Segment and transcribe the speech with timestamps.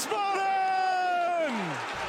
[0.00, 1.99] Bergensbanen!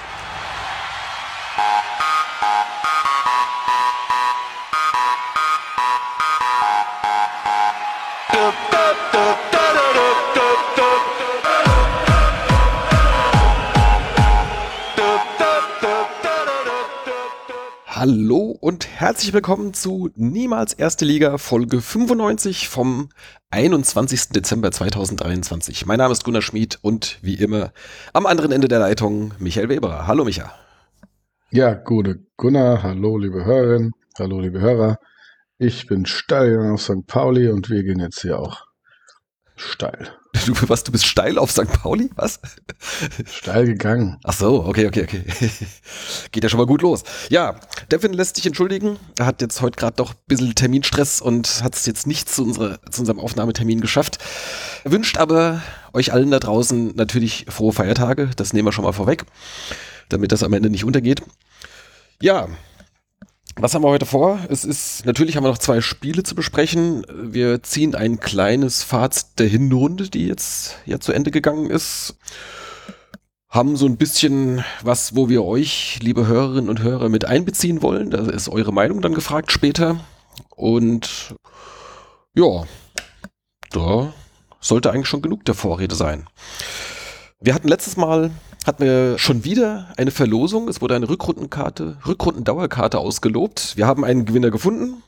[18.03, 23.09] Hallo und herzlich willkommen zu Niemals Erste Liga Folge 95 vom
[23.51, 24.29] 21.
[24.29, 25.85] Dezember 2023.
[25.85, 27.71] Mein Name ist Gunnar Schmid und wie immer
[28.13, 30.07] am anderen Ende der Leitung Michael Weber.
[30.07, 30.51] Hallo Micha.
[31.51, 34.97] Ja, gute Gunnar, hallo liebe Hörerinnen, hallo liebe Hörer.
[35.59, 37.05] Ich bin steil auf St.
[37.05, 38.65] Pauli und wir gehen jetzt hier auch
[39.61, 40.09] steil.
[40.45, 41.71] Du, was, du bist steil auf St.
[41.71, 42.09] Pauli?
[42.15, 42.39] Was?
[43.31, 44.17] Steil gegangen.
[44.23, 45.23] Ach so, okay, okay, okay.
[46.31, 47.03] Geht ja schon mal gut los.
[47.29, 47.59] Ja,
[47.91, 48.97] Devin lässt sich entschuldigen.
[49.19, 52.43] Er hat jetzt heute gerade doch ein bisschen Terminstress und hat es jetzt nicht zu,
[52.43, 54.17] unserer, zu unserem Aufnahmetermin geschafft.
[54.83, 55.61] Er wünscht aber
[55.93, 58.31] euch allen da draußen natürlich frohe Feiertage.
[58.35, 59.25] Das nehmen wir schon mal vorweg,
[60.09, 61.21] damit das am Ende nicht untergeht.
[62.21, 62.47] Ja,
[63.55, 64.39] was haben wir heute vor?
[64.49, 67.05] Es ist, natürlich haben wir noch zwei Spiele zu besprechen.
[67.09, 72.15] Wir ziehen ein kleines Fazit der Hinrunde, die jetzt ja zu Ende gegangen ist.
[73.49, 78.09] Haben so ein bisschen was, wo wir euch, liebe Hörerinnen und Hörer, mit einbeziehen wollen.
[78.09, 79.99] Da ist eure Meinung dann gefragt später.
[80.55, 81.35] Und
[82.33, 82.63] ja,
[83.71, 84.13] da
[84.61, 86.27] sollte eigentlich schon genug der Vorrede sein.
[87.43, 88.29] Wir hatten letztes Mal
[88.67, 90.67] hatten wir schon wieder eine Verlosung.
[90.67, 93.75] Es wurde eine Rückrundenkarte, Rückrundendauerkarte ausgelobt.
[93.75, 95.01] Wir haben einen Gewinner gefunden.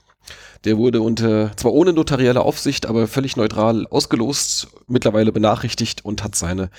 [0.66, 6.36] Der wurde unter, zwar ohne notarielle Aufsicht, aber völlig neutral ausgelost, mittlerweile benachrichtigt und hat
[6.36, 6.72] seine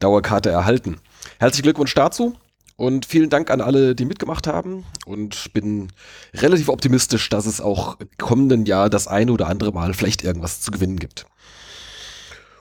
[0.00, 0.96] Dauerkarte erhalten.
[1.38, 2.34] Herzlichen Glückwunsch dazu
[2.74, 5.92] und vielen Dank an alle, die mitgemacht haben und bin
[6.34, 10.72] relativ optimistisch, dass es auch kommenden Jahr das eine oder andere Mal vielleicht irgendwas zu
[10.72, 11.26] gewinnen gibt.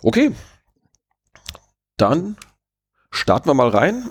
[0.03, 0.31] Okay.
[1.97, 2.35] Dann
[3.11, 4.09] starten wir mal rein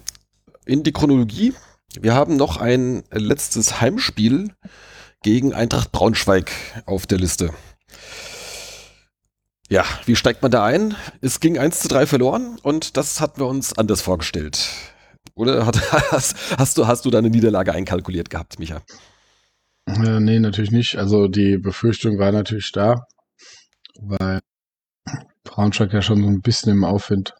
[0.64, 1.54] in die Chronologie.
[2.00, 4.54] Wir haben noch ein letztes Heimspiel
[5.22, 6.50] gegen Eintracht Braunschweig
[6.86, 7.50] auf der Liste.
[9.68, 10.94] Ja, wie steigt man da ein?
[11.20, 14.68] Es ging 1 zu 3 verloren und das hatten wir uns anders vorgestellt.
[15.34, 15.66] Oder
[16.10, 18.82] hast, hast, du, hast du da eine Niederlage einkalkuliert gehabt, Micha?
[19.86, 20.96] Äh, nee, natürlich nicht.
[20.96, 23.06] Also die Befürchtung war natürlich da,
[24.00, 24.40] weil
[25.44, 27.34] Braunschweig ja schon so ein bisschen im Aufwind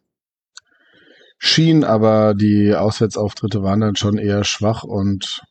[1.45, 5.43] schien, aber die Auswärtsauftritte waren dann schon eher schwach und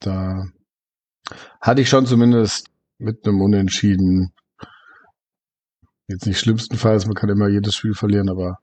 [0.00, 0.46] da
[1.60, 4.32] hatte ich schon zumindest mit einem Unentschieden
[6.08, 8.60] jetzt nicht schlimmstenfalls, man kann immer jedes Spiel verlieren, aber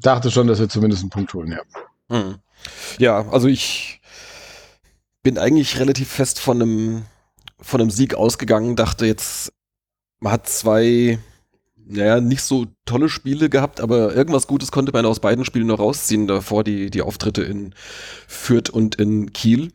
[0.00, 1.60] dachte schon, dass wir zumindest einen Punkt holen, ja.
[2.08, 2.36] Hm.
[2.98, 4.00] Ja, also ich
[5.22, 7.02] bin eigentlich relativ fest von einem,
[7.60, 9.52] von einem Sieg ausgegangen, dachte jetzt,
[10.20, 11.18] man hat zwei
[11.88, 15.78] naja, nicht so tolle Spiele gehabt, aber irgendwas Gutes konnte man aus beiden Spielen noch
[15.78, 17.74] rausziehen, davor die, die Auftritte in
[18.26, 19.72] Fürth und in Kiel.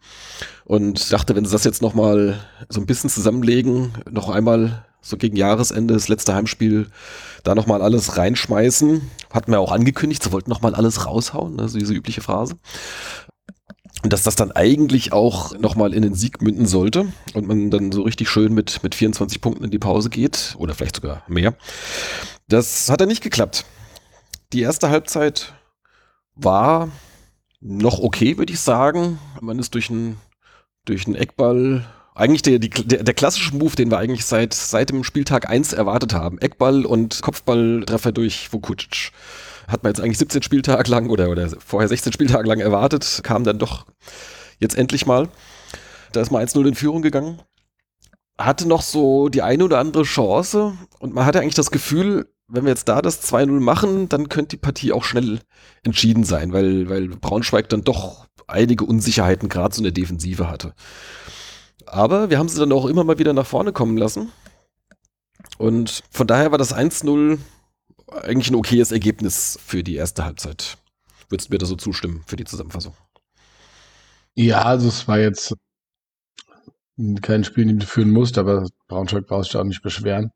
[0.65, 2.39] Und dachte, wenn sie das jetzt nochmal
[2.69, 6.87] so ein bisschen zusammenlegen, noch einmal so gegen Jahresende, das letzte Heimspiel,
[7.43, 9.01] da nochmal alles reinschmeißen.
[9.31, 12.55] Hatten wir auch angekündigt, sie wollten nochmal alles raushauen, also diese übliche Phrase.
[14.03, 18.01] Dass das dann eigentlich auch nochmal in den Sieg münden sollte und man dann so
[18.01, 21.53] richtig schön mit, mit 24 Punkten in die Pause geht oder vielleicht sogar mehr.
[22.47, 23.65] Das hat dann nicht geklappt.
[24.53, 25.53] Die erste Halbzeit
[26.35, 26.89] war
[27.59, 29.19] noch okay, würde ich sagen.
[29.39, 30.17] Man ist durch einen
[30.85, 31.85] durch Eckball
[32.15, 36.13] eigentlich der, der, der klassische Move, den wir eigentlich seit, seit dem Spieltag 1 erwartet
[36.13, 36.39] haben.
[36.39, 39.11] Eckball und Kopfballtreffer durch Vukucic
[39.71, 43.43] hat man jetzt eigentlich 17 Spieltage lang oder, oder vorher 16 Spieltage lang erwartet, kam
[43.43, 43.85] dann doch
[44.59, 45.29] jetzt endlich mal.
[46.11, 47.41] Da ist mal 1-0 in Führung gegangen.
[48.37, 52.65] Hatte noch so die eine oder andere Chance und man hatte eigentlich das Gefühl, wenn
[52.65, 55.39] wir jetzt da das 2-0 machen, dann könnte die Partie auch schnell
[55.83, 60.73] entschieden sein, weil, weil Braunschweig dann doch einige Unsicherheiten gerade so in der Defensive hatte.
[61.85, 64.31] Aber wir haben sie dann auch immer mal wieder nach vorne kommen lassen.
[65.57, 67.37] Und von daher war das 1-0
[68.11, 70.77] eigentlich ein okayes Ergebnis für die erste Halbzeit.
[71.29, 72.95] Würdest du mir da so zustimmen für die Zusammenfassung?
[74.33, 75.55] Ja, also es war jetzt
[77.21, 80.31] kein Spiel, den du führen musst, aber Braunschweig brauchst du auch nicht beschweren.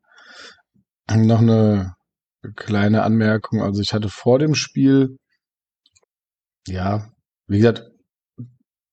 [1.08, 1.94] Noch eine
[2.56, 3.62] kleine Anmerkung.
[3.62, 5.18] Also ich hatte vor dem Spiel,
[6.66, 7.10] ja,
[7.46, 7.90] wie gesagt,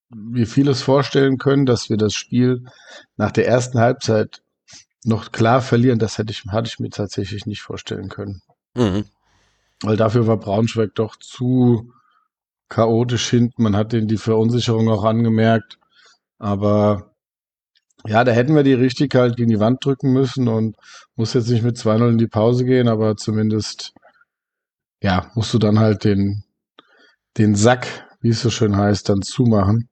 [0.10, 2.66] mir vieles vorstellen können, dass wir das Spiel
[3.18, 4.44] nach der ersten Halbzeit
[5.04, 6.00] noch klar verlieren.
[6.00, 8.42] Das hätte ich, hatte ich mir tatsächlich nicht vorstellen können.
[8.76, 9.06] Mhm.
[9.82, 11.92] Weil dafür war Braunschweig doch zu
[12.70, 13.64] chaotisch hinten.
[13.64, 15.78] Man hat denen die Verunsicherung auch angemerkt.
[16.40, 17.16] Aber
[18.06, 20.76] ja, da hätten wir die richtig halt gegen die Wand drücken müssen und
[21.16, 23.94] muss jetzt nicht mit 2-0 in die Pause gehen, aber zumindest
[25.02, 26.44] ja, musst du dann halt den,
[27.38, 29.90] den Sack, wie es so schön heißt, dann zumachen.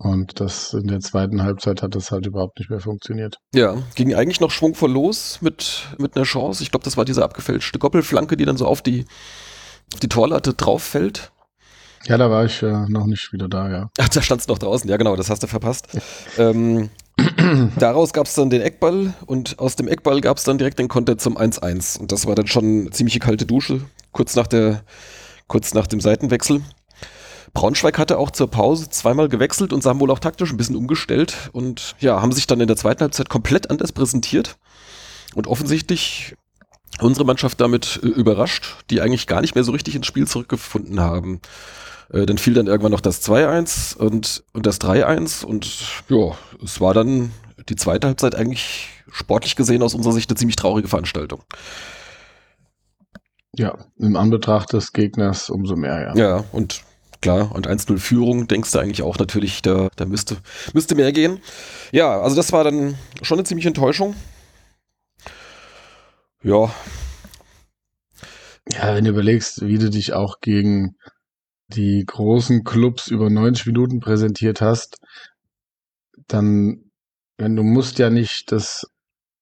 [0.00, 3.38] Und das in der zweiten Halbzeit hat das halt überhaupt nicht mehr funktioniert.
[3.52, 6.62] Ja, ging eigentlich noch schwungvoll los mit, mit einer Chance.
[6.62, 9.06] Ich glaube, das war diese abgefälschte Doppelflanke, die dann so auf die,
[9.92, 11.32] auf die Torlatte drauf fällt.
[12.06, 13.90] Ja, da war ich äh, noch nicht wieder da, ja.
[13.98, 14.88] Ach, da standst du noch draußen.
[14.88, 15.88] Ja, genau, das hast du verpasst.
[16.38, 16.90] ähm,
[17.78, 20.86] daraus gab es dann den Eckball und aus dem Eckball gab es dann direkt den
[20.86, 21.98] Konter zum 1-1.
[21.98, 23.80] Und das war dann schon eine ziemliche kalte Dusche,
[24.12, 24.84] kurz nach, der,
[25.48, 26.62] kurz nach dem Seitenwechsel.
[27.54, 30.76] Braunschweig hatte auch zur Pause zweimal gewechselt und sie haben wohl auch taktisch ein bisschen
[30.76, 34.56] umgestellt und ja, haben sich dann in der zweiten Halbzeit komplett anders präsentiert
[35.34, 36.36] und offensichtlich
[37.00, 41.00] unsere Mannschaft damit äh, überrascht, die eigentlich gar nicht mehr so richtig ins Spiel zurückgefunden
[41.00, 41.40] haben.
[42.10, 45.68] Äh, dann fiel dann irgendwann noch das 2-1 und, und das 3-1 und
[46.08, 47.32] ja, es war dann
[47.68, 51.42] die zweite Halbzeit eigentlich sportlich gesehen aus unserer Sicht eine ziemlich traurige Veranstaltung.
[53.54, 56.14] Ja, im Anbetracht des Gegners umso mehr, ja.
[56.14, 56.82] Ja, und
[57.20, 60.36] klar, und 1-0 Führung denkst du eigentlich auch natürlich, da, da müsste,
[60.72, 61.40] müsste mehr gehen.
[61.92, 64.14] Ja, also das war dann schon eine ziemliche Enttäuschung.
[66.42, 66.72] Ja.
[68.70, 70.96] Ja, wenn du überlegst, wie du dich auch gegen
[71.68, 74.98] die großen Clubs über 90 Minuten präsentiert hast,
[76.28, 76.90] dann,
[77.36, 78.86] wenn du musst ja nicht, dass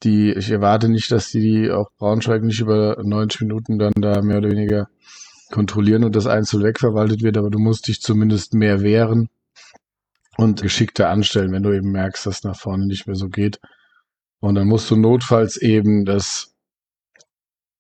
[0.02, 4.38] die, ich erwarte nicht, dass die auch Braunschweig nicht über 90 Minuten dann da mehr
[4.38, 4.88] oder weniger
[5.50, 9.28] kontrollieren und das Einzel wegverwaltet wird, aber du musst dich zumindest mehr wehren
[10.37, 13.60] und geschickter anstellen, wenn du eben merkst, dass nach vorne nicht mehr so geht.
[14.40, 16.54] Und dann musst du notfalls eben das,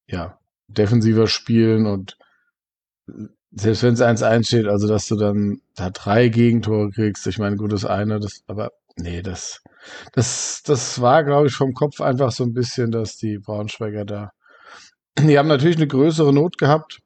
[0.06, 2.16] ja, defensiver spielen und
[3.52, 7.56] selbst wenn es 1-1 steht, also dass du dann da drei Gegentore kriegst, ich meine,
[7.56, 9.62] gut, das eine, das, aber nee, das,
[10.12, 14.32] das, das war, glaube ich, vom Kopf einfach so ein bisschen, dass die Braunschweiger da,
[15.18, 17.00] die haben natürlich eine größere Not gehabt,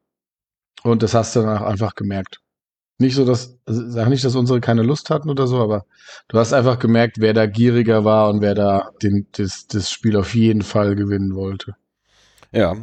[0.83, 2.41] und das hast du danach einfach gemerkt.
[2.99, 5.87] Nicht so, dass, also sag nicht, dass unsere keine Lust hatten oder so, aber
[6.29, 10.17] du hast einfach gemerkt, wer da gieriger war und wer da den, das, das Spiel
[10.17, 11.77] auf jeden Fall gewinnen wollte.
[12.53, 12.77] Ja.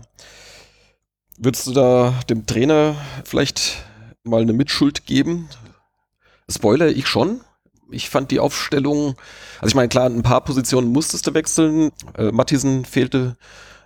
[1.37, 2.95] Würdest du da dem Trainer
[3.25, 3.83] vielleicht
[4.23, 5.49] mal eine Mitschuld geben?
[6.49, 7.41] Spoiler, ich schon.
[7.91, 9.15] Ich fand die Aufstellung,
[9.59, 11.91] also ich meine, klar, ein paar Positionen musstest du wechseln.
[12.17, 13.37] Äh, Mattisen fehlte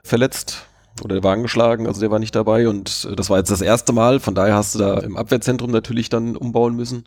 [0.01, 0.65] verletzt
[1.03, 3.61] oder der war angeschlagen, also der war nicht dabei und äh, das war jetzt das
[3.61, 7.05] erste Mal, von daher hast du da im Abwehrzentrum natürlich dann umbauen müssen.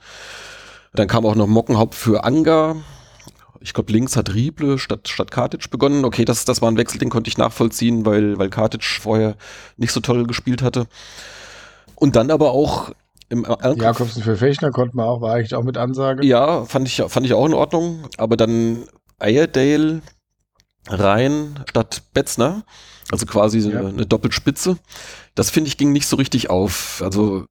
[0.95, 2.77] Dann kam auch noch Mockenhaupt für Anga.
[3.61, 6.05] Ich glaube, links hat Rieble statt, statt Kartic begonnen.
[6.05, 9.37] Okay, das, das war ein Wechsel, den konnte ich nachvollziehen, weil, weil Kartic vorher
[9.77, 10.87] nicht so toll gespielt hatte.
[11.97, 12.93] Und dann aber auch
[13.29, 13.83] im Angriff.
[13.83, 16.25] Jakobsen für Fechner konnte man auch, war eigentlich auch mit Ansage.
[16.25, 18.07] Ja, fand ich, fand ich auch in Ordnung.
[18.19, 18.85] Aber dann
[19.21, 20.03] Iredale
[20.89, 22.65] rein statt Betzner.
[23.15, 23.79] Also quasi ja.
[23.79, 24.77] eine, eine Doppelspitze.
[25.37, 27.01] Das finde ich ging nicht so richtig auf.
[27.01, 27.47] Also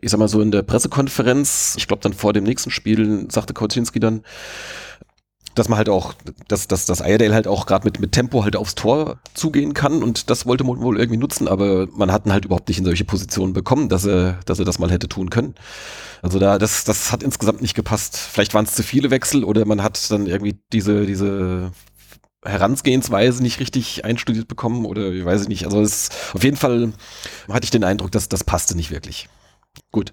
[0.00, 3.54] ich sag mal so in der Pressekonferenz, ich glaube dann vor dem nächsten Spiel, sagte
[3.54, 4.24] Kocinski dann,
[5.54, 6.12] dass man halt auch,
[6.48, 10.02] dass, dass, dass Iredale halt auch gerade mit, mit Tempo halt aufs Tor zugehen kann
[10.02, 12.84] und das wollte man wohl irgendwie nutzen, aber man hat ihn halt überhaupt nicht in
[12.84, 15.54] solche Positionen bekommen, dass er, dass er das mal hätte tun können.
[16.20, 18.16] Also da, das, das hat insgesamt nicht gepasst.
[18.16, 21.70] Vielleicht waren es zu viele Wechsel oder man hat dann irgendwie diese, diese
[22.44, 25.64] Herangehensweise nicht richtig einstudiert bekommen oder ich weiß nicht.
[25.64, 26.92] Also es, auf jeden Fall
[27.48, 29.28] hatte ich den Eindruck, dass das passte nicht wirklich.
[29.90, 30.12] Gut.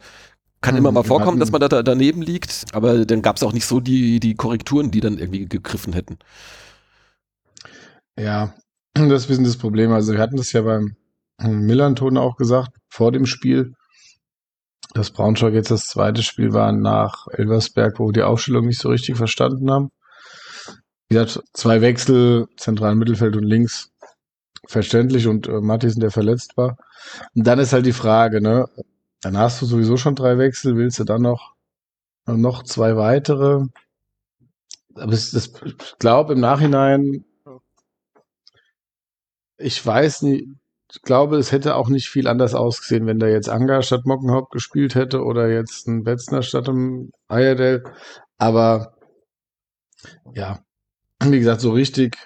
[0.61, 3.43] Kann immer hm, mal vorkommen, dass man da, da daneben liegt, aber dann gab es
[3.43, 6.17] auch nicht so die, die Korrekturen, die dann irgendwie gegriffen hätten.
[8.17, 8.53] Ja,
[8.93, 9.91] das ist ein bisschen das Problem.
[9.91, 10.95] Also wir hatten das ja beim
[11.41, 13.73] Millanton auch gesagt, vor dem Spiel,
[14.93, 18.89] dass Braunschweig jetzt das zweite Spiel war nach Elversberg, wo wir die Aufstellung nicht so
[18.89, 19.89] richtig verstanden haben.
[21.13, 23.91] Wie gesagt, zwei Wechsel, zentralen Mittelfeld und links,
[24.65, 26.75] verständlich und äh, Mattisen, der verletzt war.
[27.35, 28.65] Und dann ist halt die Frage, ne?
[29.21, 31.53] Dann hast du sowieso schon drei Wechsel, willst du dann noch,
[32.25, 33.65] noch zwei weitere?
[34.95, 35.53] Aber das, ich
[35.99, 37.25] glaube im Nachhinein,
[39.57, 40.47] ich weiß nicht,
[40.91, 44.51] ich glaube, es hätte auch nicht viel anders ausgesehen, wenn da jetzt Anga statt Mockenhaupt
[44.51, 47.83] gespielt hätte oder jetzt ein Betzner statt einem Ayerdell.
[48.39, 48.95] Aber
[50.33, 50.59] ja,
[51.31, 52.17] wie gesagt, so richtig,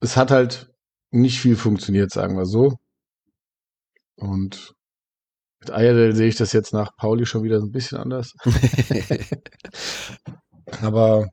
[0.00, 0.70] es hat halt
[1.10, 2.78] nicht viel funktioniert, sagen wir so.
[4.16, 4.74] Und
[5.60, 8.34] mit Ayerdale sehe ich das jetzt nach Pauli schon wieder so ein bisschen anders.
[10.82, 11.28] Aber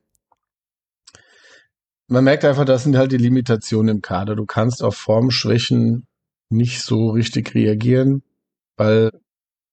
[2.08, 4.36] man merkt einfach, das sind halt die Limitationen im Kader.
[4.36, 6.06] Du kannst auf Formschwächen
[6.50, 8.22] nicht so richtig reagieren,
[8.76, 9.10] weil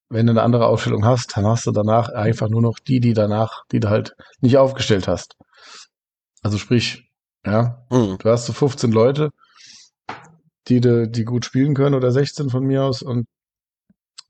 [0.10, 3.13] wenn du eine andere Aufstellung hast, dann hast du danach einfach nur noch die, die
[3.13, 5.36] danach, die du halt nicht aufgestellt hast.
[6.41, 7.12] Also sprich,
[7.46, 8.17] ja, mhm.
[8.19, 9.29] du hast so 15 Leute,
[10.67, 13.25] die, die gut spielen können oder 16 von mir aus und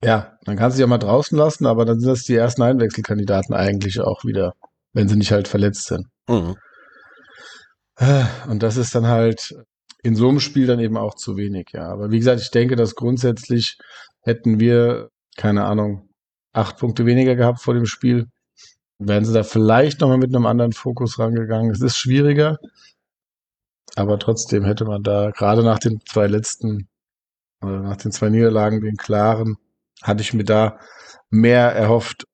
[0.01, 2.62] Ja, dann kannst du sie ja mal draußen lassen, aber dann sind das die ersten
[2.62, 4.54] Einwechselkandidaten eigentlich auch wieder,
[4.94, 6.08] wenn sie nicht halt verletzt sind.
[6.30, 6.56] Mhm.
[8.48, 9.54] Und das ist dann halt
[10.01, 11.89] in so einem Spiel dann eben auch zu wenig, ja.
[11.89, 13.78] Aber wie gesagt, ich denke, dass grundsätzlich
[14.22, 16.08] hätten wir, keine Ahnung,
[16.54, 18.28] acht Punkte weniger gehabt vor dem Spiel,
[19.00, 21.72] wären sie da vielleicht nochmal mit einem anderen Fokus rangegangen.
[21.72, 22.60] Es ist schwieriger,
[23.96, 26.88] aber trotzdem hätte man da gerade nach den zwei letzten,
[27.62, 29.58] oder nach den zwei Niederlagen, den klaren,
[30.01, 30.79] hatte ich mir da
[31.29, 32.27] mehr erhofft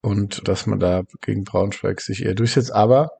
[0.00, 2.72] und dass man da gegen Braunschweig sich eher durchsetzt.
[2.72, 3.12] Aber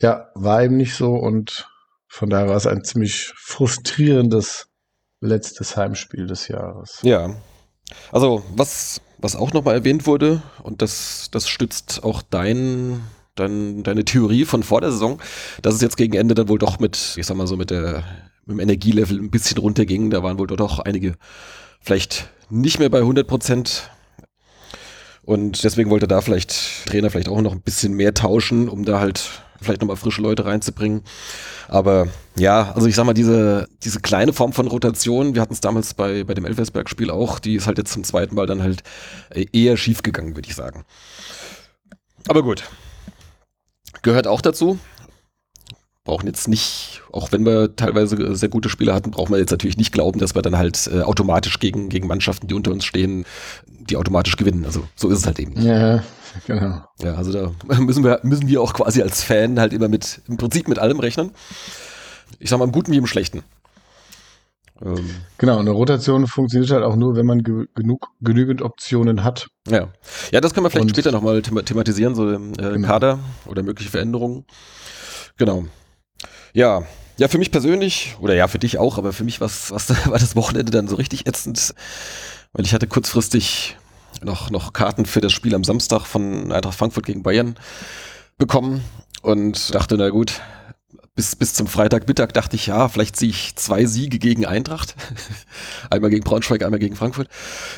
[0.00, 1.68] ja, war eben nicht so und
[2.08, 4.68] von daher war es ein ziemlich frustrierendes
[5.20, 7.00] letztes Heimspiel des Jahres.
[7.02, 7.36] Ja.
[8.10, 13.00] Also, was, was auch nochmal erwähnt wurde, und das, das stützt auch dein,
[13.36, 15.20] dein, deine Theorie von vor der Saison,
[15.62, 18.04] dass es jetzt gegen Ende dann wohl doch mit, ich sag mal so, mit, der,
[18.44, 20.10] mit dem Energielevel ein bisschen runterging.
[20.10, 21.14] Da waren wohl doch einige
[21.80, 23.90] vielleicht nicht mehr bei 100 Prozent.
[25.24, 28.98] Und deswegen wollte da vielleicht Trainer vielleicht auch noch ein bisschen mehr tauschen, um da
[28.98, 31.02] halt vielleicht nochmal frische Leute reinzubringen.
[31.68, 35.60] Aber ja, also ich sag mal, diese, diese kleine Form von Rotation, wir hatten es
[35.60, 38.82] damals bei, bei dem Elversberg-Spiel auch, die ist halt jetzt zum zweiten Mal dann halt
[39.52, 40.84] eher schief gegangen, würde ich sagen.
[42.28, 42.64] Aber gut.
[44.02, 44.78] Gehört auch dazu.
[46.04, 49.76] Brauchen jetzt nicht, auch wenn wir teilweise sehr gute Spieler hatten, brauchen wir jetzt natürlich
[49.76, 53.24] nicht glauben, dass wir dann halt äh, automatisch gegen, gegen Mannschaften, die unter uns stehen,
[53.68, 54.64] die automatisch gewinnen.
[54.64, 55.60] Also so ist es halt eben.
[55.62, 56.02] Ja,
[56.46, 56.82] genau.
[57.00, 60.38] Ja, also da müssen wir, müssen wir auch quasi als Fan halt immer mit, im
[60.38, 61.30] Prinzip mit allem rechnen.
[62.40, 63.44] Ich sag mal, im Guten wie im Schlechten.
[64.84, 65.08] Ähm.
[65.38, 69.46] Genau, eine Rotation funktioniert halt auch nur, wenn man ge genug, genügend Optionen hat.
[69.68, 69.88] Ja.
[70.32, 72.88] Ja, das können wir vielleicht Und später nochmal thematisieren, so äh, genau.
[72.88, 74.44] Kader oder mögliche Veränderungen.
[75.36, 75.66] Genau.
[76.52, 76.84] Ja,
[77.18, 80.18] ja, für mich persönlich, oder ja, für dich auch, aber für mich was, was war
[80.18, 81.74] das Wochenende dann so richtig ätzend,
[82.52, 83.76] weil ich hatte kurzfristig
[84.22, 87.56] noch, noch Karten für das Spiel am Samstag von Eintracht Frankfurt gegen Bayern
[88.38, 88.82] bekommen
[89.22, 90.40] und dachte, na gut,
[91.14, 94.94] bis, bis zum Freitagmittag dachte ich, ja, vielleicht ziehe ich zwei Siege gegen Eintracht.
[95.90, 97.28] einmal gegen Braunschweig, einmal gegen Frankfurt.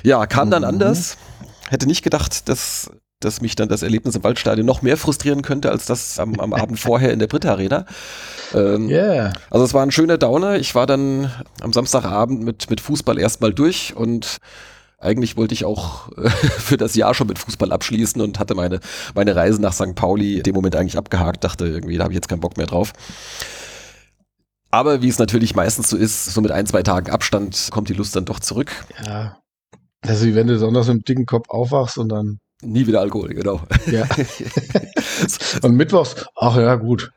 [0.03, 0.69] Ja, kam dann mhm.
[0.69, 1.17] anders.
[1.69, 2.91] Hätte nicht gedacht, dass,
[3.21, 6.53] dass mich dann das Erlebnis im Waldstadion noch mehr frustrieren könnte, als das am, am
[6.55, 7.87] Abend vorher in der Britta Arena.
[8.53, 9.33] Ähm, yeah.
[9.51, 10.57] Also es war ein schöner Downer.
[10.57, 11.31] Ich war dann
[11.61, 14.39] am Samstagabend mit, mit Fußball erstmal durch und
[14.99, 18.81] eigentlich wollte ich auch äh, für das Jahr schon mit Fußball abschließen und hatte meine,
[19.15, 19.95] meine Reise nach St.
[19.95, 22.67] Pauli in dem Moment eigentlich abgehakt, dachte irgendwie, da habe ich jetzt keinen Bock mehr
[22.67, 22.93] drauf.
[24.71, 27.95] Aber wie es natürlich meistens so ist, so mit ein, zwei Tagen Abstand kommt die
[27.95, 28.73] Lust dann doch zurück.
[29.07, 29.39] Ja.
[30.03, 33.29] Also wie wenn du sonntags mit dem dicken Kopf aufwachst und dann Nie wieder Alkohol,
[33.35, 33.61] genau.
[33.87, 34.07] Ja.
[35.63, 37.13] und mittwochs, ach ja, gut.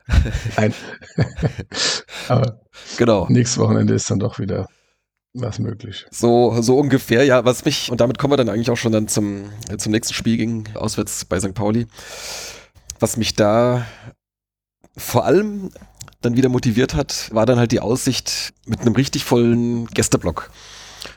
[0.56, 0.74] Nein.
[2.28, 2.60] Aber
[2.96, 3.26] genau.
[3.28, 4.68] nächstes Wochenende ist dann doch wieder
[5.34, 6.06] was möglich.
[6.10, 9.08] So, so ungefähr, ja, was mich, und damit kommen wir dann eigentlich auch schon dann
[9.08, 11.54] zum, zum nächsten Spiel gegen auswärts bei St.
[11.54, 11.86] Pauli.
[13.00, 13.86] Was mich da
[14.96, 15.70] vor allem
[16.20, 20.50] dann wieder motiviert hat, war dann halt die Aussicht, mit einem richtig vollen Gästeblock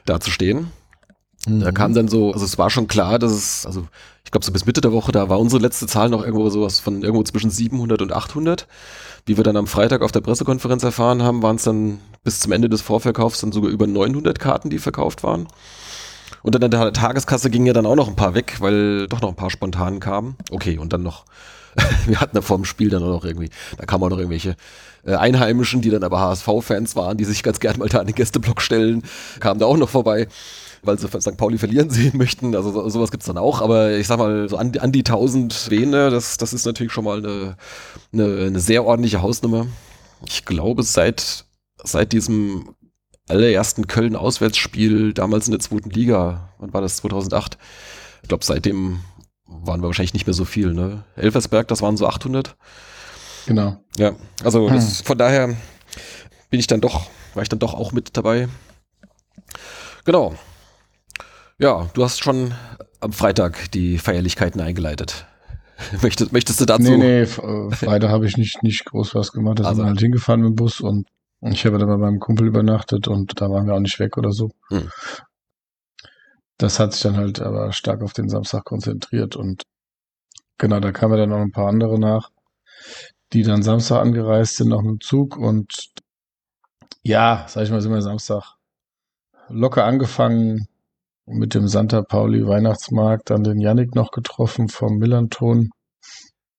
[0.06, 0.72] dazustehen.
[1.48, 1.62] Mhm.
[1.62, 3.88] Da kam dann so, also es war schon klar, dass es, also
[4.24, 6.80] ich glaube so bis Mitte der Woche, da war unsere letzte Zahl noch irgendwo sowas
[6.80, 8.68] von irgendwo zwischen 700 und 800.
[9.25, 12.51] Wie wir dann am Freitag auf der Pressekonferenz erfahren haben, waren es dann bis zum
[12.51, 15.48] Ende des Vorverkaufs dann sogar über 900 Karten, die verkauft waren.
[16.44, 19.22] Und dann in der Tageskasse gingen ja dann auch noch ein paar weg, weil doch
[19.22, 20.36] noch ein paar spontan kamen.
[20.50, 21.25] Okay, und dann noch,
[22.06, 24.56] wir hatten da vor dem Spiel dann auch noch irgendwie, da kamen auch noch irgendwelche
[25.06, 28.16] äh, Einheimischen, die dann aber HSV-Fans waren, die sich ganz gern mal da an den
[28.16, 29.04] Gästeblock stellen,
[29.40, 30.28] kamen da auch noch vorbei
[30.84, 31.38] weil sie St.
[31.38, 32.56] Pauli verlieren sehen möchten.
[32.56, 33.62] Also so, sowas gibt's dann auch.
[33.62, 37.06] Aber ich sag mal, so an, an die 1000 Vene, das, das ist natürlich schon
[37.06, 37.58] mal eine,
[38.14, 39.68] eine, eine sehr ordentliche Hausnummer.
[40.28, 41.46] Ich glaube, seit,
[41.84, 42.76] seit diesem
[43.28, 47.58] allerersten Köln-Auswärtsspiel, damals in der zweiten Liga, wann war das, 2008?
[48.24, 49.00] Ich glaube, seitdem
[49.46, 50.74] waren wir wahrscheinlich nicht mehr so viel.
[50.74, 51.04] Ne?
[51.16, 52.56] Elversberg, das waren so 800.
[53.48, 53.78] Genau.
[53.98, 54.76] Ja, also hm.
[54.76, 55.56] das, von daher
[56.50, 58.48] bin ich dann doch, war ich dann doch auch mit dabei.
[60.06, 60.36] Genau.
[61.62, 62.56] Ja, du hast schon
[63.01, 65.27] am Freitag die Feierlichkeiten eingeleitet.
[66.01, 66.84] Möchtest, möchtest du dazu?
[66.84, 69.60] Nee, nee, äh, Freitag habe ich nicht, nicht groß was gemacht.
[69.60, 69.75] Da also.
[69.75, 71.08] sind wir halt hingefahren mit dem Bus und
[71.41, 74.32] ich habe dann bei meinem Kumpel übernachtet und da waren wir auch nicht weg oder
[74.32, 74.51] so.
[74.70, 74.89] Hm.
[76.58, 79.63] Das hat sich dann halt aber stark auf den Samstag konzentriert und
[80.60, 82.30] genau, da kamen dann noch ein paar andere nach,
[83.34, 85.91] die dann Samstag angereist sind, noch mit dem Zug und
[87.01, 88.56] ja, sag ich mal, sind wir Samstag
[89.50, 90.68] locker angefangen,
[91.25, 95.70] mit dem Santa Pauli Weihnachtsmarkt dann den Yannick noch getroffen vom Millanton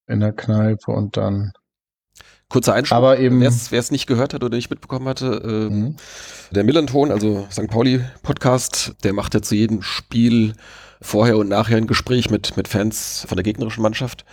[0.07, 1.53] in der Kneipe und dann
[2.49, 3.49] Kurzer Einschub, Aber eben- wer
[3.81, 5.97] es nicht gehört hat oder nicht mitbekommen hatte, äh, Mhm.
[6.51, 7.69] der Millanton, also St.
[7.69, 10.53] Pauli Podcast, der macht ja zu jedem Spiel
[11.01, 14.27] vorher und nachher ein Gespräch mit, mit Fans von der gegnerischen Mannschaft.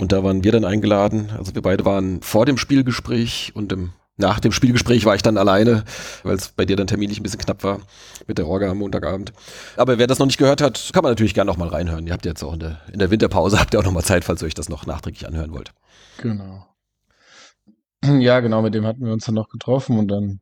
[0.00, 1.30] Und da waren wir dann eingeladen.
[1.36, 5.36] Also wir beide waren vor dem Spielgespräch und im, nach dem Spielgespräch war ich dann
[5.36, 5.84] alleine,
[6.22, 7.80] weil es bei dir dann terminlich ein bisschen knapp war
[8.26, 9.32] mit der Orga am Montagabend.
[9.76, 12.06] Aber wer das noch nicht gehört hat, kann man natürlich gerne noch mal reinhören.
[12.06, 14.24] Ihr habt jetzt auch in der, in der Winterpause, habt ihr auch noch mal Zeit,
[14.24, 15.72] falls ihr euch das noch nachträglich anhören wollt.
[16.18, 16.66] Genau.
[18.02, 20.40] Ja, genau, mit dem hatten wir uns dann noch getroffen und dann,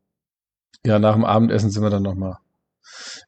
[0.86, 2.36] ja, nach dem Abendessen sind wir dann nochmal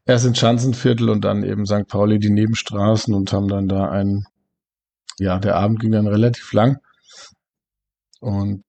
[0.05, 1.89] erst ins Schanzenviertel und dann eben St.
[1.89, 4.27] Pauli die Nebenstraßen und haben dann da einen,
[5.19, 6.79] ja, der Abend ging dann relativ lang.
[8.21, 8.65] Und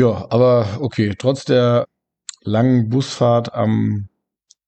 [0.00, 1.86] ja, aber okay, trotz der
[2.42, 4.08] langen Busfahrt am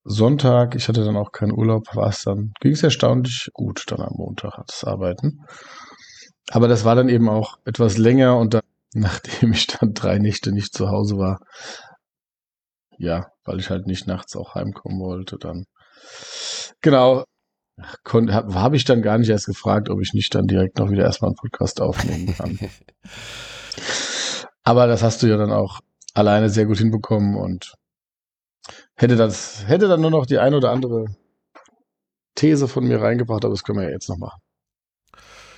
[0.03, 4.01] Sonntag, ich hatte dann auch keinen Urlaub, war es dann, ging es erstaunlich gut dann
[4.01, 5.39] am Montag, das Arbeiten.
[6.51, 8.61] Aber das war dann eben auch etwas länger und dann,
[8.93, 11.39] nachdem ich dann drei Nächte nicht zu Hause war,
[12.99, 15.65] ja, weil ich halt nicht nachts auch heimkommen wollte, dann
[16.81, 17.23] genau,
[18.05, 21.05] habe hab ich dann gar nicht erst gefragt, ob ich nicht dann direkt noch wieder
[21.05, 22.59] erstmal einen Podcast aufnehmen kann.
[24.63, 25.81] Aber das hast du ja dann auch
[26.13, 27.75] alleine sehr gut hinbekommen und
[28.95, 31.05] hätte das, hätte dann nur noch die ein oder andere
[32.35, 34.41] These von mir reingebracht, aber das können wir ja jetzt noch machen.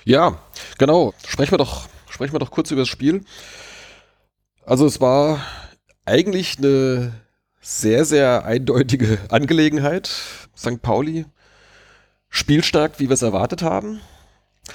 [0.04, 0.38] Ja,
[0.78, 1.14] genau.
[1.26, 3.24] Sprechen wir doch, sprechen wir doch kurz über das Spiel.
[4.64, 5.40] Also es war
[6.04, 7.12] eigentlich eine
[7.60, 10.10] sehr, sehr eindeutige Angelegenheit.
[10.56, 10.82] St.
[10.82, 11.26] Pauli
[12.28, 14.00] spielstark, wie wir es erwartet haben.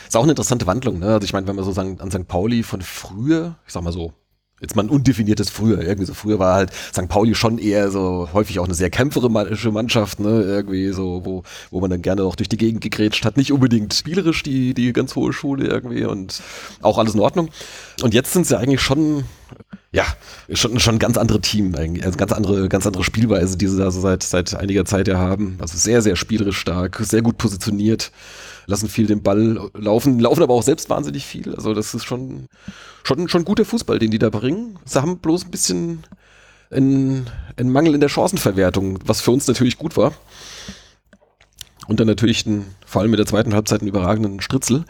[0.07, 1.13] Ist auch eine interessante Wandlung, ne?
[1.13, 2.27] Also ich meine, wenn man so an St.
[2.27, 4.13] Pauli von früher, ich sag mal so,
[4.61, 7.09] jetzt mal ein undefiniertes früher, irgendwie so früher war halt St.
[7.09, 10.43] Pauli schon eher so häufig auch eine sehr kämpferische Mannschaft, ne?
[10.43, 13.37] Irgendwie so, wo, wo man dann gerne auch durch die Gegend gegrätscht hat.
[13.37, 16.41] Nicht unbedingt spielerisch die, die ganz hohe Schule irgendwie und
[16.81, 17.49] auch alles in Ordnung.
[18.03, 19.23] Und jetzt sind sie eigentlich schon,
[19.91, 20.05] ja,
[20.53, 23.89] schon, schon ganz andere Team eigentlich, also ganz andere, ganz andere Spielweise, die sie da
[23.89, 25.57] so seit, seit einiger Zeit ja haben.
[25.59, 28.11] Also sehr, sehr spielerisch stark, sehr gut positioniert,
[28.65, 31.55] lassen viel den Ball laufen, laufen aber auch selbst wahnsinnig viel.
[31.55, 32.47] Also das ist schon,
[33.03, 34.79] schon, schon guter Fußball, den die da bringen.
[34.85, 36.03] Sie haben bloß ein bisschen
[36.69, 40.13] einen, einen Mangel in der Chancenverwertung, was für uns natürlich gut war.
[41.87, 44.85] Und dann natürlich einen, vor allem mit der zweiten Halbzeit einen überragenden Stritzel.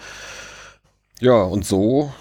[1.20, 2.12] Ja, und so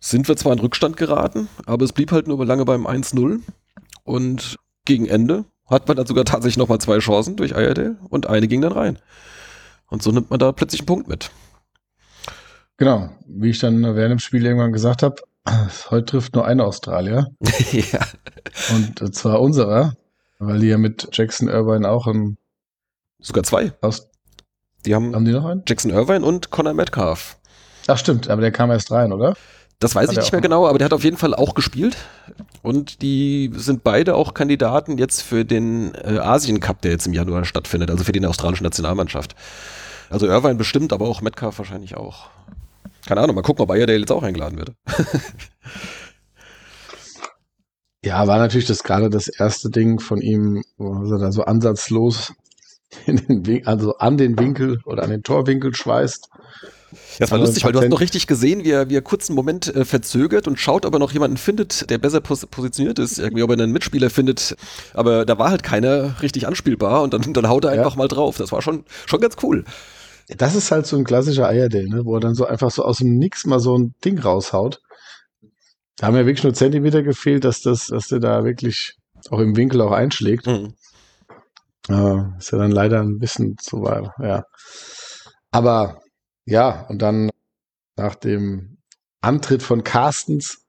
[0.00, 3.40] sind wir zwar in Rückstand geraten, aber es blieb halt nur lange beim 1-0.
[4.04, 8.48] Und gegen Ende hat man dann sogar tatsächlich nochmal zwei Chancen durch Ayerdale und eine
[8.48, 8.98] ging dann rein.
[9.90, 11.30] Und so nimmt man da plötzlich einen Punkt mit.
[12.76, 15.16] Genau, wie ich dann während dem Spiel irgendwann gesagt habe,
[15.90, 17.26] heute trifft nur ein Australier.
[17.72, 18.00] ja.
[18.74, 19.94] Und zwar unserer,
[20.38, 22.38] weil die ja mit Jackson Irvine auch im
[23.20, 23.72] Sogar zwei.
[23.80, 24.08] Aus
[24.86, 25.62] Die haben, haben die noch einen?
[25.66, 27.36] Jackson Irvine und Conor Metcalf.
[27.86, 29.34] Ach stimmt, aber der kam erst rein, oder?
[29.78, 31.96] Das weiß Hat ich nicht mehr genau, aber der hat auf jeden Fall auch gespielt.
[32.62, 37.14] Und die sind beide auch Kandidaten jetzt für den äh, Asien Cup, der jetzt im
[37.14, 39.34] Januar stattfindet, also für die australische Nationalmannschaft.
[40.10, 42.28] Also Irvine bestimmt, aber auch Metcalf wahrscheinlich auch.
[43.06, 44.72] Keine Ahnung, mal gucken, ob Ayerdale jetzt auch eingeladen wird.
[48.04, 52.32] Ja, war natürlich das gerade das erste Ding von ihm, wo er da so ansatzlos
[53.06, 56.28] in den also an den Winkel oder an den Torwinkel schweißt.
[57.18, 59.28] Das war Also lustig, weil du hast noch richtig gesehen, wie er, wie er kurz
[59.28, 62.98] einen Moment äh, verzögert und schaut, ob er noch jemanden findet, der besser pos positioniert
[62.98, 64.56] ist, irgendwie, ob er einen Mitspieler findet.
[64.94, 67.82] Aber da war halt keiner richtig anspielbar und dann, dann haut er Ja.
[67.82, 68.38] einfach mal drauf.
[68.38, 69.64] Das war schon, schon ganz cool.
[70.36, 72.04] Das ist halt so ein klassischer Eierdale, ne?
[72.04, 74.80] wo er dann so einfach so aus dem Nix mal so ein Ding raushaut.
[75.96, 78.94] Da haben ja wirklich nur Zentimeter gefehlt, dass das, dass der da wirklich
[79.30, 80.46] auch im Winkel auch einschlägt.
[80.46, 80.74] Mhm.
[81.88, 84.44] Äh, ist ja dann leider ein bisschen zu weit, ja.
[85.50, 86.00] Aber
[86.44, 87.30] ja, und dann
[87.96, 88.78] nach dem
[89.20, 90.64] Antritt von Carstens,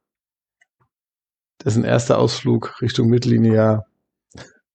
[1.64, 3.84] dessen erster Ausflug Richtung Mittellinie ja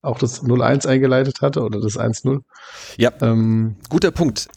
[0.03, 2.43] auch das 0-1 eingeleitet hatte oder das 1-0.
[2.97, 4.49] Ja, Ähm, guter Punkt.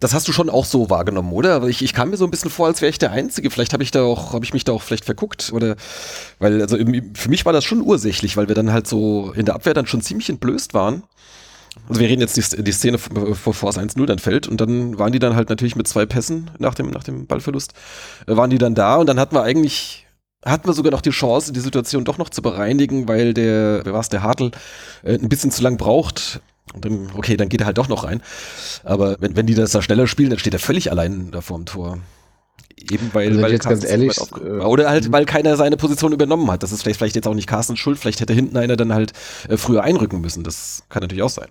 [0.00, 1.64] Das hast du schon auch so wahrgenommen, oder?
[1.64, 3.50] Ich, ich kam mir so ein bisschen vor, als wäre ich der Einzige.
[3.50, 5.74] Vielleicht habe ich da auch, habe ich mich da auch vielleicht verguckt oder,
[6.38, 9.56] weil also für mich war das schon ursächlich, weil wir dann halt so in der
[9.56, 11.02] Abwehr dann schon ziemlich entblößt waren.
[11.88, 14.98] Also wir reden jetzt die, die Szene, vor vor es 1-0 dann fällt und dann
[14.98, 17.72] waren die dann halt natürlich mit zwei Pässen nach dem, nach dem Ballverlust,
[18.26, 20.06] äh, waren die dann da und dann hatten wir eigentlich,
[20.44, 23.92] hatten wir sogar noch die Chance, die Situation doch noch zu bereinigen, weil der, wer
[23.92, 24.50] war es, der Hartl,
[25.02, 26.40] äh, ein bisschen zu lang braucht.
[26.74, 28.22] Und dann, okay, dann geht er halt doch noch rein.
[28.84, 31.66] Aber wenn, wenn die das da schneller spielen, dann steht er völlig allein da vorm
[31.66, 31.98] Tor.
[32.90, 36.50] Eben weil, Also weil jetzt ganz ehrlich, äh, oder halt, weil keiner seine Position übernommen
[36.50, 36.62] hat.
[36.62, 39.12] Das ist vielleicht, vielleicht jetzt auch nicht Carstens Schuld, vielleicht hätte hinten einer dann halt
[39.48, 40.44] äh, früher einrücken müssen.
[40.44, 41.48] Das kann natürlich auch sein.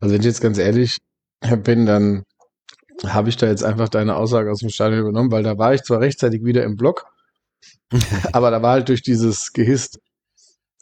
[0.00, 0.98] Also wenn ich jetzt ganz ehrlich
[1.64, 2.24] bin, dann
[3.06, 5.82] habe ich da jetzt einfach deine Aussage aus dem Stadion übernommen, weil da war ich
[5.82, 7.06] zwar rechtzeitig wieder im Block,
[8.32, 10.00] aber da war halt durch dieses gehisst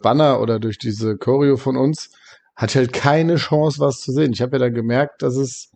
[0.03, 2.11] Banner oder durch diese Choreo von uns,
[2.57, 4.33] hatte halt keine Chance, was zu sehen.
[4.33, 5.71] Ich habe ja dann gemerkt, dass es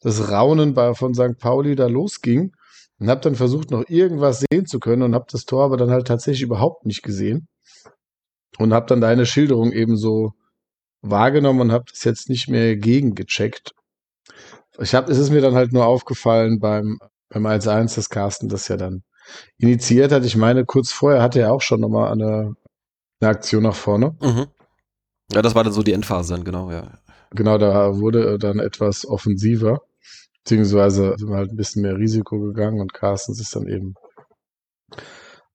[0.00, 1.38] das Raunen bei, von St.
[1.38, 2.52] Pauli da losging
[3.00, 5.90] und habe dann versucht, noch irgendwas sehen zu können und habe das Tor aber dann
[5.90, 7.48] halt tatsächlich überhaupt nicht gesehen
[8.58, 10.32] und habe dann deine Schilderung eben so
[11.00, 13.72] wahrgenommen und habe das jetzt nicht mehr gegengecheckt.
[14.80, 18.68] Ich habe, es ist mir dann halt nur aufgefallen beim beim 1-1, dass Carsten das
[18.68, 19.02] ja dann
[19.58, 20.24] initiiert hat.
[20.24, 22.54] Ich meine, kurz vorher hatte er auch schon nochmal eine,
[23.20, 24.16] eine Aktion nach vorne.
[24.20, 24.46] Mhm.
[25.32, 26.98] Ja, das war dann so die Endphase dann, genau, ja.
[27.32, 29.82] Genau, da wurde dann etwas offensiver,
[30.42, 33.94] beziehungsweise sind wir halt ein bisschen mehr Risiko gegangen und Carstens ist dann eben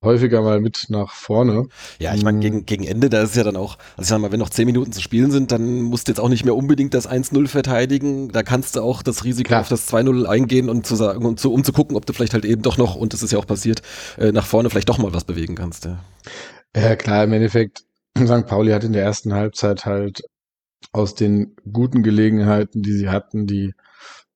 [0.03, 1.67] häufiger mal mit nach vorne.
[1.97, 4.31] Ja, ich meine, gegen, gegen Ende, da ist ja dann auch, also ich sag mal,
[4.31, 6.93] wenn noch zehn Minuten zu spielen sind, dann musst du jetzt auch nicht mehr unbedingt
[6.93, 8.29] das 1-0 verteidigen.
[8.29, 9.61] Da kannst du auch das Risiko Klar.
[9.61, 12.33] auf das 2-0 eingehen und zu sagen, und zu, um zu gucken, ob du vielleicht
[12.33, 13.81] halt eben doch noch, und das ist ja auch passiert,
[14.17, 15.85] äh, nach vorne vielleicht doch mal was bewegen kannst.
[15.85, 15.99] Ja,
[16.75, 17.85] ja klar, im Endeffekt,
[18.17, 18.45] St.
[18.47, 20.21] Pauli hat in der ersten Halbzeit halt
[20.91, 23.73] aus den guten Gelegenheiten, die sie hatten, die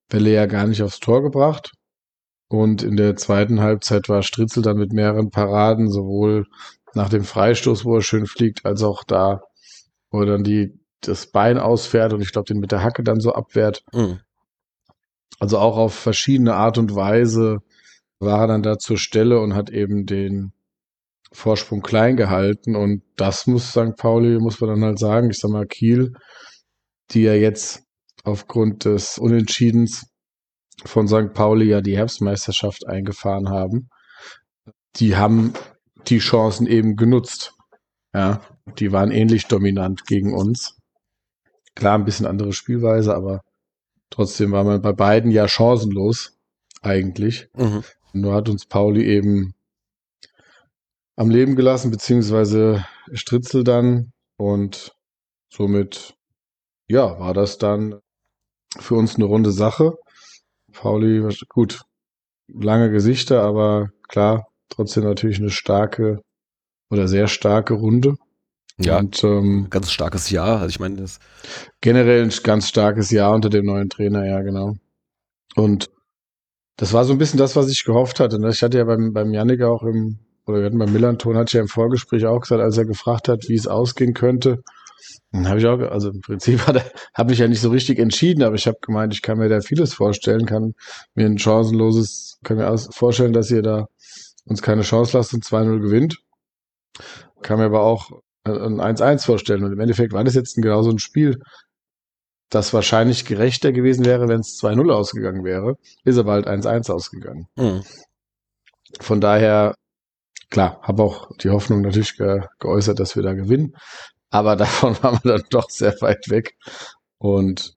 [0.10, 1.72] Bälle ja gar nicht aufs Tor gebracht.
[2.50, 6.46] Und in der zweiten Halbzeit war Stritzel dann mit mehreren Paraden, sowohl
[6.94, 9.42] nach dem Freistoß, wo er schön fliegt, als auch da,
[10.12, 13.20] wo er dann die, das Bein ausfährt und ich glaube, den mit der Hacke dann
[13.20, 13.84] so abwehrt.
[13.94, 14.22] Mhm.
[15.40, 17.60] Also auch auf verschiedene Art und Weise
[18.20, 20.54] war er dann da zur Stelle und hat eben den
[21.32, 22.76] Vorsprung klein gehalten.
[22.76, 23.96] Und das muss St.
[23.98, 26.14] Pauli, muss man dann halt sagen, ich sag mal, Kiel,
[27.12, 27.84] die ja jetzt
[28.24, 30.08] aufgrund des Unentschiedens
[30.86, 31.34] von St.
[31.34, 33.90] Pauli ja die Herbstmeisterschaft eingefahren haben,
[34.98, 35.54] die haben
[36.08, 37.54] die Chancen eben genutzt.
[38.14, 38.42] Ja,
[38.80, 40.78] die waren ähnlich dominant gegen uns.
[41.76, 43.42] Klar, ein bisschen andere Spielweise, aber
[44.10, 46.38] trotzdem war man bei beiden ja chancenlos,
[46.82, 47.48] eigentlich.
[47.56, 47.84] Mhm.
[48.14, 49.54] Nur hat uns Pauli eben
[51.18, 54.96] am Leben gelassen, beziehungsweise Stritzel dann und
[55.52, 56.16] somit,
[56.88, 58.00] ja, war das dann
[58.80, 59.96] für uns eine runde Sache.
[60.72, 61.82] Pauli, gut,
[62.48, 66.22] lange Gesichter, aber klar, trotzdem natürlich eine starke
[66.90, 68.16] oder sehr starke Runde.
[68.80, 70.60] Ja, und, ähm, ganz starkes Jahr.
[70.60, 71.20] Also ich meine, das
[71.82, 74.76] generell ein ganz starkes Jahr unter dem neuen Trainer, ja, genau.
[75.56, 75.90] Und
[76.76, 78.40] das war so ein bisschen das, was ich gehofft hatte.
[78.40, 78.52] Ne?
[78.52, 81.62] Ich hatte ja beim, beim Yannick auch im, oder wir hatten beim Millanton, ich ja
[81.62, 84.64] im Vorgespräch auch gesagt, als er gefragt hat, wie es ausgehen könnte,
[85.32, 86.62] dann habe ich auch, also im Prinzip
[87.14, 89.62] habe ich ja nicht so richtig entschieden, aber ich habe gemeint, ich kann mir da
[89.62, 90.74] vieles vorstellen, kann
[91.16, 93.88] mir ein chancenloses, kann mir vorstellen, dass ihr da
[94.46, 96.18] uns keine Chance lasst und 2-0 gewinnt.
[97.42, 98.12] Kann mir aber auch
[98.44, 99.64] ein 1-1 vorstellen.
[99.64, 101.40] Und im Endeffekt war das jetzt genau so ein Spiel,
[102.50, 105.76] das wahrscheinlich gerechter gewesen wäre, wenn es 2-0 ausgegangen wäre.
[106.06, 107.48] Ist aber halt 1-1 ausgegangen.
[107.58, 107.84] Mhm.
[109.02, 109.76] Von daher,
[110.50, 113.74] klar, habe auch die Hoffnung natürlich ge geäußert, dass wir da gewinnen.
[114.30, 116.56] Aber davon waren wir dann doch sehr weit weg.
[117.18, 117.74] Und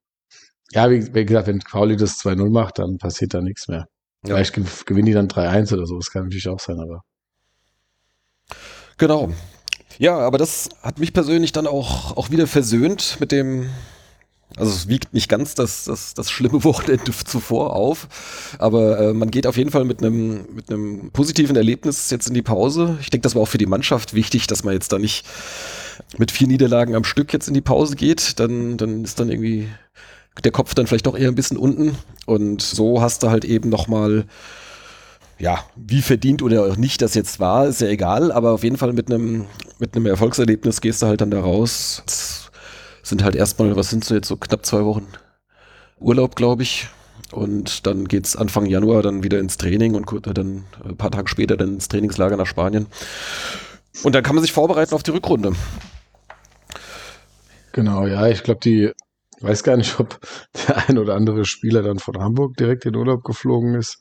[0.72, 3.86] ja, wie, wie gesagt, wenn Pauli das 2-0 macht, dann passiert da nichts mehr.
[4.24, 4.34] Ja.
[4.34, 4.54] Vielleicht
[4.86, 5.96] gewinnen die dann 3-1 oder so.
[5.96, 7.02] Das kann natürlich auch sein, aber.
[8.98, 9.32] Genau.
[9.98, 13.68] Ja, aber das hat mich persönlich dann auch, auch wieder versöhnt mit dem,
[14.56, 18.08] also es wiegt nicht ganz das, das, das schlimme Wochenende zuvor auf,
[18.58, 22.42] aber äh, man geht auf jeden Fall mit einem mit positiven Erlebnis jetzt in die
[22.42, 22.98] Pause.
[23.00, 25.24] Ich denke, das war auch für die Mannschaft wichtig, dass man jetzt da nicht
[26.18, 28.40] mit vier Niederlagen am Stück jetzt in die Pause geht.
[28.40, 29.68] Dann, dann ist dann irgendwie
[30.42, 31.96] der Kopf dann vielleicht doch eher ein bisschen unten.
[32.26, 34.24] Und so hast du halt eben nochmal
[35.38, 38.76] ja, wie verdient oder auch nicht das jetzt war, ist ja egal, aber auf jeden
[38.76, 39.46] Fall mit einem
[39.78, 42.02] mit Erfolgserlebnis gehst du halt dann da raus.
[42.04, 42.49] Das
[43.10, 45.06] sind halt erstmal, was sind so jetzt so knapp zwei Wochen
[45.98, 46.88] Urlaub, glaube ich.
[47.32, 51.56] Und dann geht's Anfang Januar dann wieder ins Training und dann ein paar Tage später
[51.56, 52.86] dann ins Trainingslager nach Spanien.
[54.02, 55.52] Und dann kann man sich vorbereiten auf die Rückrunde.
[57.72, 58.90] Genau, ja, ich glaube, die,
[59.36, 60.18] ich weiß gar nicht, ob
[60.66, 63.98] der ein oder andere Spieler dann von Hamburg direkt in Urlaub geflogen ist.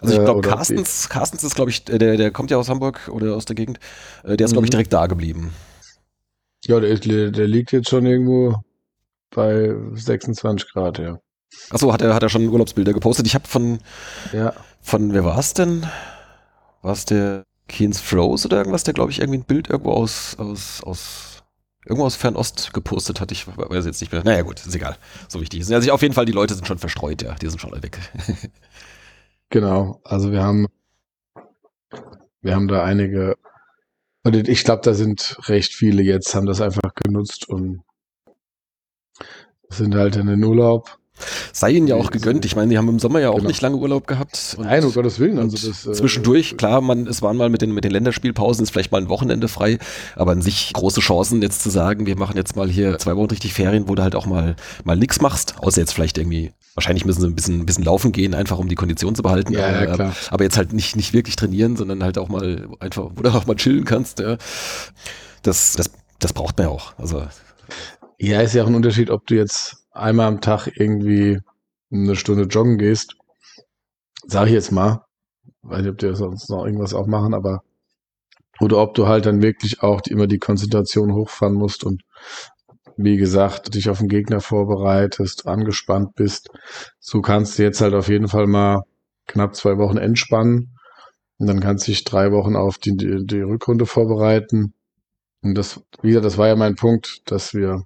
[0.00, 3.08] Also ich glaube, äh, Carstens, Carstens ist, glaube ich, der, der kommt ja aus Hamburg
[3.08, 3.78] oder aus der Gegend,
[4.24, 4.76] äh, der ist, glaube ich, mhm.
[4.76, 5.52] direkt da geblieben.
[6.64, 8.56] Ja, der, der liegt jetzt schon irgendwo
[9.30, 11.18] bei 26 Grad, ja.
[11.70, 13.26] Achso, hat er, hat er schon Urlaubsbilder gepostet.
[13.26, 13.80] Ich habe von,
[14.32, 14.52] ja.
[14.80, 15.86] von, wer war es denn?
[16.82, 20.36] War es der Keynes Froze oder irgendwas, der, glaube ich, irgendwie ein Bild irgendwo aus,
[20.38, 21.42] aus, aus,
[21.84, 23.32] irgendwo aus Fernost gepostet hat.
[23.32, 24.22] Ich weiß jetzt nicht mehr.
[24.24, 24.96] Naja, gut, ist egal.
[25.28, 25.72] So wichtig ist.
[25.72, 27.34] Also auf jeden Fall, die Leute sind schon verstreut, ja.
[27.34, 27.98] Die sind schon alle weg.
[29.50, 30.00] genau.
[30.04, 30.66] Also wir haben,
[32.40, 33.36] wir haben da einige,
[34.24, 37.82] und ich glaube, da sind recht viele jetzt, haben das einfach genutzt und
[39.68, 40.98] sind halt in den Urlaub
[41.52, 42.44] Sei ihnen ja auch gegönnt.
[42.44, 43.48] Ich meine, die haben im Sommer ja auch genau.
[43.48, 44.56] nicht lange Urlaub gehabt.
[44.58, 45.38] Nein, um Gottes Willen.
[45.38, 48.70] Also das, äh, zwischendurch, klar, man, es waren mal mit den, mit den Länderspielpausen, ist
[48.70, 49.78] vielleicht mal ein Wochenende frei,
[50.16, 53.30] aber an sich große Chancen, jetzt zu sagen, wir machen jetzt mal hier zwei Wochen
[53.30, 57.04] richtig Ferien, wo du halt auch mal, mal nichts machst, außer jetzt vielleicht irgendwie Wahrscheinlich
[57.04, 59.52] müssen sie ein bisschen, ein bisschen laufen gehen, einfach um die Kondition zu behalten.
[59.52, 60.16] Ja, aber, ja, klar.
[60.30, 63.46] aber jetzt halt nicht, nicht wirklich trainieren, sondern halt auch mal einfach, wo du auch
[63.46, 64.20] mal chillen kannst.
[64.20, 64.38] Ja.
[65.42, 66.94] Das, das, das braucht man ja auch.
[66.96, 67.26] Also.
[68.18, 71.40] Ja, ist ja auch ein Unterschied, ob du jetzt einmal am Tag irgendwie
[71.90, 73.16] eine Stunde joggen gehst.
[74.26, 75.04] Sag ich jetzt mal.
[75.62, 77.62] Weiß nicht, ob die sonst noch irgendwas auch machen, aber
[78.60, 82.02] oder ob du halt dann wirklich auch immer die Konzentration hochfahren musst und
[82.96, 86.50] wie gesagt, dich auf den Gegner vorbereitest, angespannt bist.
[87.00, 88.82] So kannst du jetzt halt auf jeden Fall mal
[89.26, 90.76] knapp zwei Wochen entspannen.
[91.38, 94.74] Und dann kannst du dich drei Wochen auf die, die, die Rückrunde vorbereiten.
[95.42, 97.82] Und das, wieder, das war ja mein Punkt, dass wir,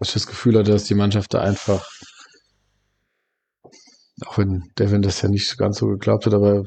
[0.00, 1.88] ich das Gefühl hatte, dass die Mannschaft da einfach,
[4.26, 6.64] auch wenn Devin das ja nicht ganz so geglaubt hat, aber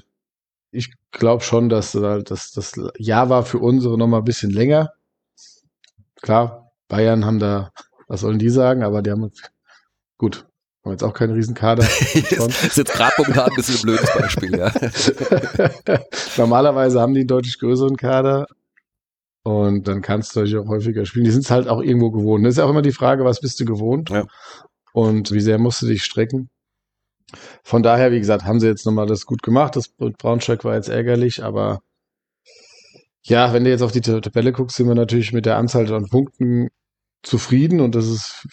[0.72, 4.92] ich glaube schon, dass, dass das Jahr war für unsere noch mal ein bisschen länger.
[6.22, 7.72] Klar, Bayern haben da,
[8.08, 9.32] was sollen die sagen, aber die haben
[10.18, 10.46] gut,
[10.84, 11.84] haben jetzt auch keinen Riesenkader.
[11.84, 14.72] ist jetzt gerade momentan ein bisschen ein blödes Beispiel, ja.
[16.38, 18.48] Normalerweise haben die einen deutlich größeren Kader
[19.48, 21.24] und dann kannst du natürlich auch häufiger spielen.
[21.24, 22.46] Die sind es halt auch irgendwo gewohnt.
[22.46, 24.26] Das ist auch immer die Frage, was bist du gewohnt ja.
[24.92, 26.50] und wie sehr musst du dich strecken.
[27.64, 29.78] Von daher, wie gesagt, haben sie jetzt nochmal das gut gemacht.
[29.78, 31.80] Das Braunschweig war jetzt ärgerlich, aber
[33.24, 36.10] ja, wenn du jetzt auf die Tabelle guckst, sind wir natürlich mit der Anzahl an
[36.10, 36.68] Punkten
[37.24, 38.46] zufrieden und das ist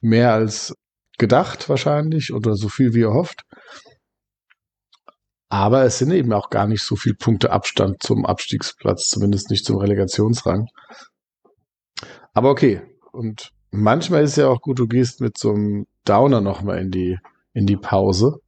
[0.00, 0.76] mehr als
[1.18, 3.42] gedacht wahrscheinlich oder so viel wie erhofft.
[5.50, 9.64] Aber es sind eben auch gar nicht so viele Punkte Abstand zum Abstiegsplatz, zumindest nicht
[9.64, 10.68] zum Relegationsrang.
[12.32, 12.82] Aber okay.
[13.12, 16.92] Und manchmal ist es ja auch gut, du gehst mit so einem Downer nochmal in
[16.92, 17.18] die,
[17.52, 18.40] in die Pause.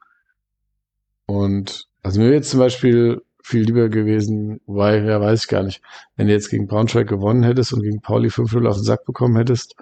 [1.27, 5.83] Und also mir jetzt zum Beispiel viel lieber gewesen, weil, ja, weiß ich gar nicht,
[6.17, 9.37] wenn du jetzt gegen Braunschweig gewonnen hättest und gegen Pauli 5-0 auf den Sack bekommen
[9.37, 9.75] hättest,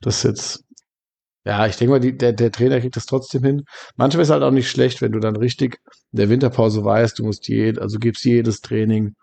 [0.00, 0.64] das jetzt,
[1.46, 3.64] ja, ich denke mal, die, der, der Trainer kriegt das trotzdem hin.
[3.96, 5.78] Manchmal ist halt auch nicht schlecht, wenn du dann richtig
[6.12, 9.14] in der Winterpause weißt, du musst jed, also gibst jedes Training,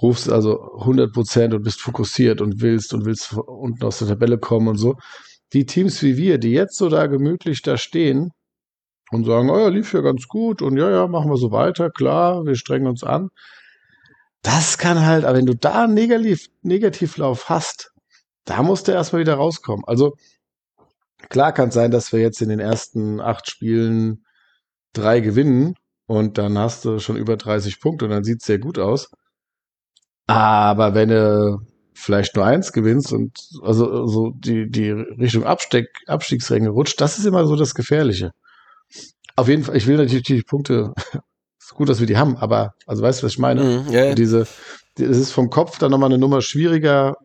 [0.00, 4.38] rufst also 100 Prozent und bist fokussiert und willst und willst unten aus der Tabelle
[4.38, 4.96] kommen und so.
[5.52, 8.32] Die Teams wie wir, die jetzt so da gemütlich da stehen,
[9.12, 11.90] und sagen, oh ja, lief ja ganz gut und ja, ja, machen wir so weiter,
[11.90, 13.28] klar, wir strengen uns an.
[14.42, 17.92] Das kann halt, aber wenn du da einen Negativ Negativlauf hast,
[18.44, 19.84] da musst du erstmal wieder rauskommen.
[19.86, 20.14] Also
[21.28, 24.24] klar kann es sein, dass wir jetzt in den ersten acht Spielen
[24.92, 25.74] drei gewinnen
[26.06, 29.10] und dann hast du schon über 30 Punkte und dann sieht es sehr gut aus.
[30.26, 31.58] Aber wenn du
[31.94, 37.24] vielleicht nur eins gewinnst und also so die, die Richtung Abstieg, Abstiegsränge rutscht, das ist
[37.24, 38.32] immer so das Gefährliche.
[39.34, 40.92] Auf jeden Fall, ich will natürlich die Punkte,
[41.60, 43.64] ist gut, dass wir die haben, aber, also weißt du, was ich meine?
[43.64, 44.14] Mhm, yeah.
[44.14, 44.46] Diese,
[44.98, 47.16] es ist vom Kopf dann nochmal eine Nummer schwieriger,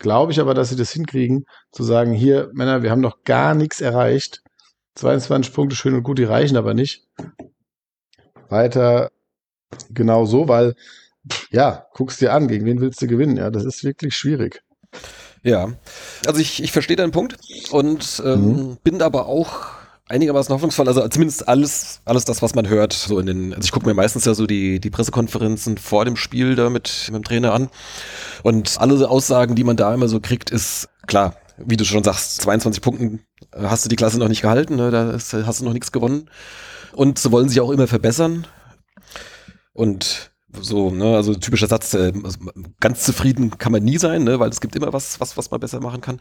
[0.00, 3.54] glaube ich aber, dass sie das hinkriegen, zu sagen, hier, Männer, wir haben noch gar
[3.54, 4.42] nichts erreicht.
[4.96, 7.06] 22 Punkte schön und gut, die reichen aber nicht.
[8.48, 9.10] Weiter
[9.90, 10.74] genau so, weil,
[11.50, 13.36] ja, guckst dir an, gegen wen willst du gewinnen?
[13.36, 14.62] Ja, das ist wirklich schwierig.
[15.42, 15.72] Ja,
[16.26, 17.36] also ich, ich verstehe deinen Punkt
[17.70, 18.76] und ähm, mhm.
[18.82, 19.79] bin aber auch
[20.10, 20.88] einigermaßen hoffnungsvoll.
[20.88, 22.92] Also zumindest alles, alles das, was man hört.
[22.92, 26.16] So in den, also ich gucke mir meistens ja so die, die Pressekonferenzen vor dem
[26.16, 27.70] Spiel da mit, mit dem Trainer an.
[28.42, 32.40] Und alle Aussagen, die man da immer so kriegt, ist klar, wie du schon sagst,
[32.42, 33.20] 22 Punkten
[33.52, 34.90] äh, hast du die Klasse noch nicht gehalten, ne?
[34.90, 36.28] da hast du noch nichts gewonnen.
[36.92, 38.46] Und sie wollen sich auch immer verbessern.
[39.72, 40.29] Und
[40.60, 42.38] so, ne, also typischer Satz, äh, also
[42.80, 45.60] ganz zufrieden kann man nie sein, ne, weil es gibt immer was, was, was man
[45.60, 46.20] besser machen kann.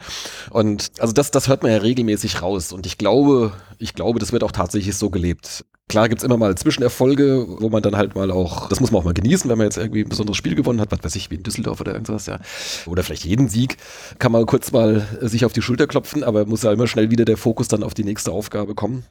[0.51, 2.71] Und also das, das hört man ja regelmäßig raus.
[2.71, 5.65] Und ich glaube, ich glaube, das wird auch tatsächlich so gelebt.
[5.87, 9.05] Klar gibt's immer mal Zwischenerfolge, wo man dann halt mal auch, das muss man auch
[9.05, 11.35] mal genießen, wenn man jetzt irgendwie ein besonderes Spiel gewonnen hat, was weiß ich, wie
[11.35, 12.39] in Düsseldorf oder irgendwas, ja.
[12.85, 13.77] Oder vielleicht jeden Sieg,
[14.19, 17.25] kann man kurz mal sich auf die Schulter klopfen, aber muss ja immer schnell wieder
[17.25, 19.03] der Fokus dann auf die nächste Aufgabe kommen.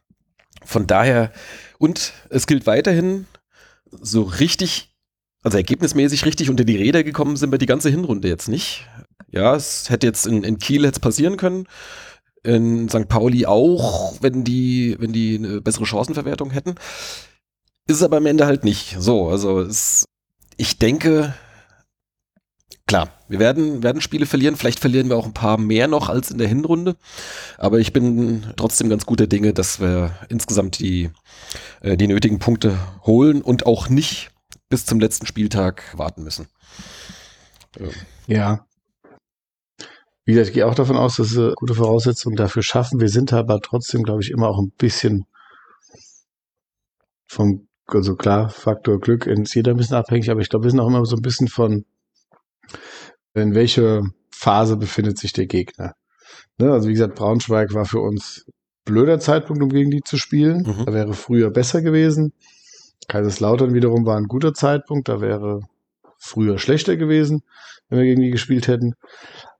[0.64, 1.32] Von daher,
[1.78, 3.26] und es gilt weiterhin,
[3.90, 4.87] so richtig
[5.42, 8.86] also ergebnismäßig richtig unter die Räder gekommen sind wir die ganze Hinrunde jetzt nicht.
[9.30, 11.66] Ja, es hätte jetzt in, in Kiel jetzt passieren können.
[12.42, 13.08] In St.
[13.08, 16.76] Pauli auch, wenn die, wenn die eine bessere Chancenverwertung hätten.
[17.86, 18.96] Ist es aber am Ende halt nicht.
[18.98, 20.06] So, also es,
[20.56, 21.34] ich denke,
[22.86, 24.56] klar, wir werden, werden Spiele verlieren.
[24.56, 26.96] Vielleicht verlieren wir auch ein paar mehr noch als in der Hinrunde.
[27.58, 31.10] Aber ich bin trotzdem ganz guter Dinge, dass wir insgesamt die,
[31.80, 34.30] äh, die nötigen Punkte holen und auch nicht
[34.68, 36.48] bis zum letzten Spieltag warten müssen.
[38.26, 38.66] Ja.
[40.24, 43.00] wie gesagt, ich gehe auch davon aus, dass sie gute Voraussetzungen dafür schaffen.
[43.00, 45.26] Wir sind aber trotzdem, glaube ich, immer auch ein bisschen
[47.26, 50.80] vom, also klar, Faktor Glück ist jeder ein bisschen abhängig, aber ich glaube, wir sind
[50.80, 51.84] auch immer so ein bisschen von,
[53.34, 55.94] in welcher Phase befindet sich der Gegner.
[56.58, 56.72] Ne?
[56.72, 58.46] Also wie gesagt, Braunschweig war für uns
[58.84, 60.62] blöder Zeitpunkt, um gegen die zu spielen.
[60.62, 60.84] Mhm.
[60.86, 62.32] Da wäre früher besser gewesen.
[63.06, 65.60] Kaiserslautern wiederum war ein guter Zeitpunkt, da wäre
[66.18, 67.42] früher schlechter gewesen,
[67.88, 68.94] wenn wir gegen die gespielt hätten.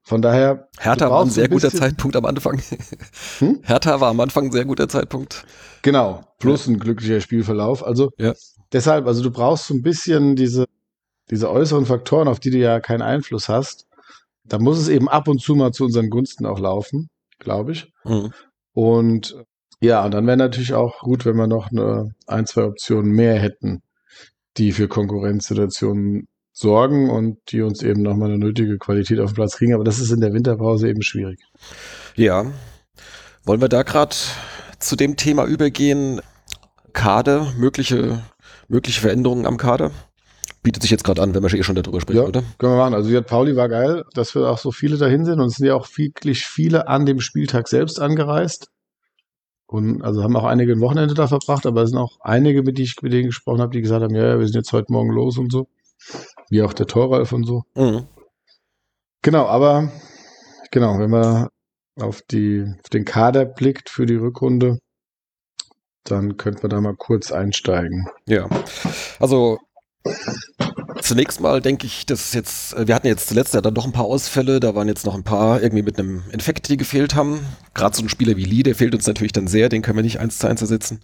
[0.03, 0.68] Von daher.
[0.79, 2.62] Hertha war ein sehr ein guter Zeitpunkt am Anfang.
[3.40, 3.61] Hm?
[3.62, 5.44] Hertha war am Anfang ein sehr guter Zeitpunkt.
[5.83, 6.24] Genau.
[6.38, 6.72] Plus ja.
[6.72, 7.85] ein glücklicher Spielverlauf.
[7.85, 8.33] Also ja.
[8.72, 10.64] deshalb, also du brauchst so ein bisschen diese,
[11.31, 13.87] diese äußeren Faktoren, auf die du ja keinen Einfluss hast.
[14.44, 17.92] Da muss es eben ab und zu mal zu unseren Gunsten auch laufen, glaube ich.
[18.05, 18.33] Mhm.
[18.72, 19.37] Und
[19.80, 23.38] ja, und dann wäre natürlich auch gut, wenn wir noch eine, ein, zwei Optionen mehr
[23.38, 23.82] hätten,
[24.56, 29.56] die für Konkurrenzsituationen sorgen und die uns eben nochmal eine nötige Qualität auf den Platz
[29.56, 29.74] kriegen.
[29.74, 31.38] Aber das ist in der Winterpause eben schwierig.
[32.16, 32.46] Ja.
[33.44, 34.16] Wollen wir da gerade
[34.80, 36.20] zu dem Thema übergehen?
[36.92, 38.22] Kader, mögliche,
[38.66, 39.92] mögliche Veränderungen am Kader?
[40.64, 42.42] Bietet sich jetzt gerade an, wenn wir eh schon darüber sprechen, ja, oder?
[42.58, 42.94] Können wir machen.
[42.94, 45.66] Also jetzt Pauli war geil, dass wir auch so viele dahin sind und es sind
[45.66, 48.68] ja auch wirklich viele an dem Spieltag selbst angereist.
[49.68, 52.78] Und also haben auch einige ein Wochenende da verbracht, aber es sind auch einige, mit,
[52.78, 54.90] die ich mit denen gesprochen habe, die gesagt haben, ja, ja, wir sind jetzt heute
[54.90, 55.68] Morgen los und so.
[56.48, 57.64] Wie auch der Torwalf und so.
[57.74, 58.07] Mhm.
[59.20, 59.92] Genau, aber
[60.70, 61.48] genau, wenn man
[62.00, 64.78] auf, die, auf den Kader blickt für die Rückrunde,
[66.04, 68.09] dann könnte man da mal kurz einsteigen.
[68.26, 68.48] Ja,
[69.20, 69.59] also
[71.08, 73.92] Zunächst mal denke ich, dass jetzt, äh, wir hatten jetzt zuletzt ja dann doch ein
[73.92, 77.40] paar Ausfälle, da waren jetzt noch ein paar irgendwie mit einem Infekt, die gefehlt haben.
[77.72, 80.02] Gerade so ein Spieler wie Lee, der fehlt uns natürlich dann sehr, den können wir
[80.02, 81.00] nicht eins zu eins ersetzen.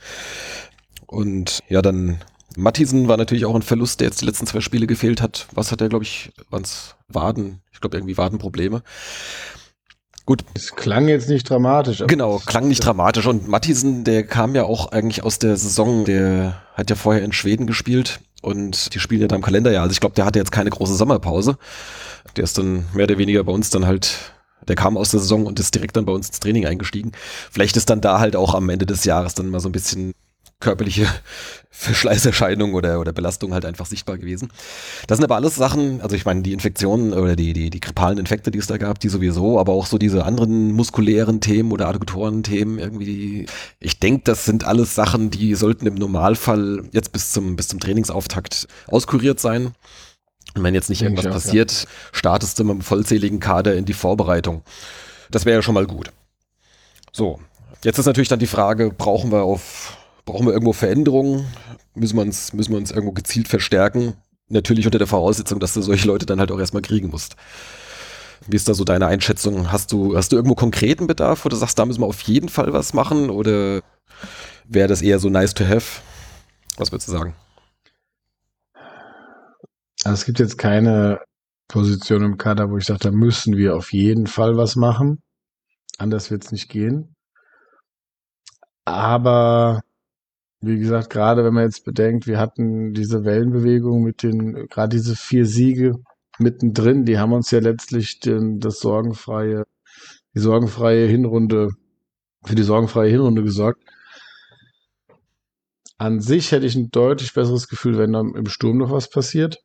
[1.07, 2.19] Und ja, dann
[2.55, 5.47] Mattisen war natürlich auch ein Verlust, der jetzt die letzten zwei Spiele gefehlt hat.
[5.55, 7.63] Was hat er, glaube ich, waren's Waden?
[7.73, 8.83] Ich glaube irgendwie Wadenprobleme.
[10.27, 10.45] Gut.
[10.53, 12.05] Es klang jetzt nicht dramatisch.
[12.07, 13.27] Genau, klang nicht dramatisch.
[13.27, 17.33] Und Mattisen, der kam ja auch eigentlich aus der Saison, der hat ja vorher in
[17.33, 19.83] Schweden gespielt und die spielen ja da im Kalenderjahr.
[19.83, 21.57] Also ich glaube, der hatte jetzt keine große Sommerpause.
[22.37, 24.35] Der ist dann mehr oder weniger bei uns dann halt,
[24.69, 27.13] der kam aus der Saison und ist direkt dann bei uns ins Training eingestiegen.
[27.51, 30.15] Vielleicht ist dann da halt auch am Ende des Jahres dann mal so ein bisschen
[30.61, 31.07] körperliche
[31.71, 34.49] Verschleißerscheinungen oder, oder Belastung halt einfach sichtbar gewesen.
[35.09, 38.19] Das sind aber alles Sachen, also ich meine, die Infektionen oder die, die, die grippalen
[38.19, 41.89] Infekte, die es da gab, die sowieso, aber auch so diese anderen muskulären Themen oder
[41.89, 43.47] Adduktoren-Themen irgendwie.
[43.81, 47.81] Ich denke, das sind alles Sachen, die sollten im Normalfall jetzt bis zum, bis zum
[47.81, 49.73] Trainingsauftakt auskuriert sein.
[50.55, 51.89] Und wenn jetzt nicht irgendwas auch, passiert, ja.
[52.13, 54.63] startest du mit einem vollzähligen Kader in die Vorbereitung.
[55.31, 56.13] Das wäre ja schon mal gut.
[57.13, 57.41] So,
[57.83, 61.47] jetzt ist natürlich dann die Frage, brauchen wir auf Brauchen wir irgendwo Veränderungen?
[61.95, 64.15] Müssen wir uns, müssen wir uns irgendwo gezielt verstärken?
[64.49, 67.37] Natürlich unter der Voraussetzung, dass du solche Leute dann halt auch erstmal kriegen musst.
[68.47, 69.73] Wie ist da so deine Einschätzung?
[69.73, 72.73] Hast du, hast du irgendwo konkreten Bedarf, du sagst, da müssen wir auf jeden Fall
[72.73, 73.31] was machen?
[73.31, 73.83] Oder
[74.67, 76.03] wäre das eher so nice to have?
[76.77, 77.35] Was würdest du sagen?
[80.05, 81.21] Also es gibt jetzt keine
[81.69, 85.23] Position im Kader, wo ich sage, da müssen wir auf jeden Fall was machen.
[85.97, 87.15] Anders wird es nicht gehen.
[88.85, 89.81] Aber
[90.67, 95.17] wie gesagt, gerade wenn man jetzt bedenkt, wir hatten diese Wellenbewegung mit den, gerade diese
[95.17, 95.95] vier Siege
[96.39, 99.65] mittendrin, die haben uns ja letztlich den, das sorgenfreie,
[100.35, 101.71] die sorgenfreie Hinrunde,
[102.45, 103.83] für die sorgenfreie Hinrunde gesorgt.
[105.97, 109.59] An sich hätte ich ein deutlich besseres Gefühl, wenn dann im Sturm noch was passiert.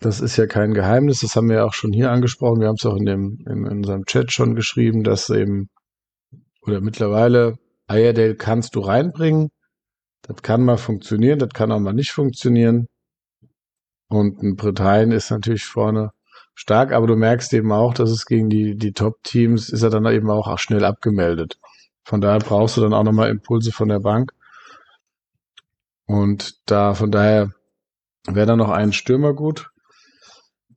[0.00, 2.60] Das ist ja kein Geheimnis, das haben wir ja auch schon hier angesprochen.
[2.60, 5.68] Wir haben es auch in dem, in, unserem Chat schon geschrieben, dass eben,
[6.62, 9.50] oder mittlerweile, Ayerdale kannst du reinbringen.
[10.22, 12.86] Das kann mal funktionieren, das kann auch mal nicht funktionieren.
[14.08, 16.12] Und ein Britannien ist natürlich vorne
[16.54, 20.04] stark, aber du merkst eben auch, dass es gegen die, die Top-Teams ist er dann
[20.06, 21.58] eben auch, auch schnell abgemeldet.
[22.04, 24.32] Von daher brauchst du dann auch nochmal Impulse von der Bank.
[26.06, 27.52] Und da, von daher
[28.26, 29.70] wäre dann noch ein Stürmer gut.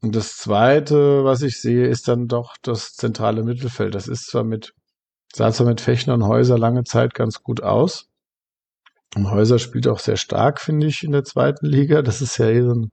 [0.01, 3.95] Und das zweite, was ich sehe, ist dann doch das zentrale Mittelfeld.
[3.95, 4.73] Das ist zwar mit,
[5.34, 8.10] sah zwar mit Fechner und Häuser lange Zeit ganz gut aus.
[9.15, 12.01] Und Häuser spielt auch sehr stark, finde ich, in der zweiten Liga.
[12.01, 12.87] Das ist ja eh so,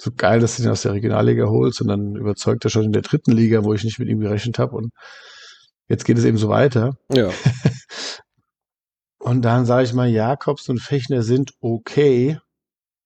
[0.00, 2.92] so geil, dass du ihn aus der Regionalliga holst und dann überzeugt er schon in
[2.92, 4.76] der dritten Liga, wo ich nicht mit ihm gerechnet habe.
[4.76, 4.92] Und
[5.88, 6.96] jetzt geht es eben so weiter.
[7.12, 7.30] Ja.
[9.18, 12.38] und dann sage ich mal, Jakobs und Fechner sind okay.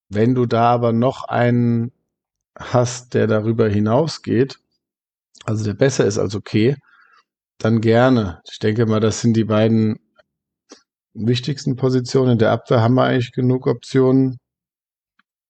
[0.08, 1.90] Wenn du da aber noch einen
[2.56, 4.58] hast, der darüber hinausgeht,
[5.44, 6.76] also der besser ist als okay,
[7.58, 8.40] dann gerne.
[8.50, 9.98] Ich denke mal, das sind die beiden
[11.14, 12.32] wichtigsten Positionen.
[12.32, 14.38] In der Abwehr haben wir eigentlich genug Optionen.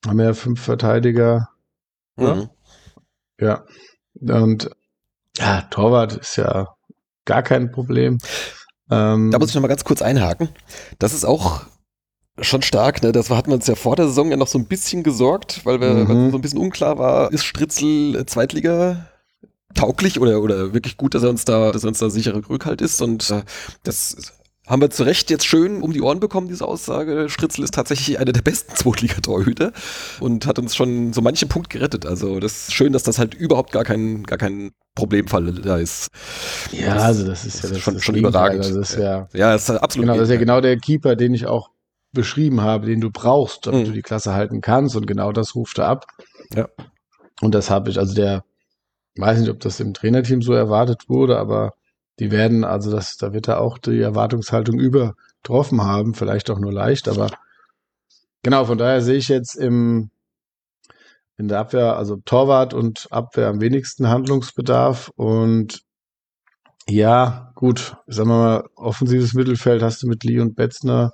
[0.07, 1.49] Haben wir ja fünf Verteidiger.
[2.17, 2.49] Mhm.
[3.41, 3.65] Ja.
[4.21, 4.71] Und
[5.39, 6.75] Ja, Torwart ist ja
[7.25, 8.19] gar kein Problem.
[8.91, 10.49] Ähm, da muss ich noch mal ganz kurz einhaken.
[10.99, 11.65] Das ist auch
[12.41, 13.13] schon stark, ne?
[13.13, 15.81] Das hatten wir uns ja vor der Saison ja noch so ein bisschen gesorgt, weil
[15.81, 16.31] wir mhm.
[16.31, 19.09] so ein bisschen unklar war, ist Stritzel Zweitliga
[19.75, 22.83] tauglich oder, oder wirklich gut, dass er uns da, dass er uns da sichere Rückhalt
[22.83, 23.01] ist.
[23.01, 23.43] Und äh,
[23.85, 24.33] das
[24.67, 27.29] haben wir zu Recht jetzt schön um die Ohren bekommen, diese Aussage.
[27.29, 29.73] Stritzel ist tatsächlich einer der besten Zweitligatorhüter
[30.21, 32.07] und hat uns schon so manchen Punkt gerettet.
[32.07, 36.09] Also das ist schön, dass das halt überhaupt gar kein, gar kein Problemfall da ist.
[36.71, 38.65] Ja, das, also das ist ja das schon, schon überragend.
[38.65, 40.07] Also das ist ja, ja, das ist absolut.
[40.07, 41.71] Genau, das ist ja genau der Keeper, den ich auch
[42.13, 43.87] beschrieben habe, den du brauchst, damit mhm.
[43.87, 44.95] du die Klasse halten kannst.
[44.95, 46.07] Und genau das ruft er ab.
[46.55, 46.69] Ja.
[47.41, 48.45] Und das habe ich, also der,
[49.17, 51.73] weiß nicht, ob das im Trainerteam so erwartet wurde, aber
[52.19, 56.73] die werden, also das, da wird er auch die Erwartungshaltung übertroffen haben, vielleicht auch nur
[56.73, 57.29] leicht, aber
[58.43, 60.11] genau, von daher sehe ich jetzt im,
[61.37, 65.83] in der Abwehr, also Torwart und Abwehr am wenigsten Handlungsbedarf und
[66.89, 71.13] ja, gut, sagen wir mal, offensives Mittelfeld hast du mit Lee und Betzner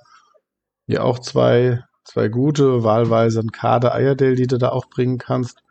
[0.87, 5.61] ja auch zwei, zwei gute, wahlweise ein Kader Eierdale, die du da auch bringen kannst.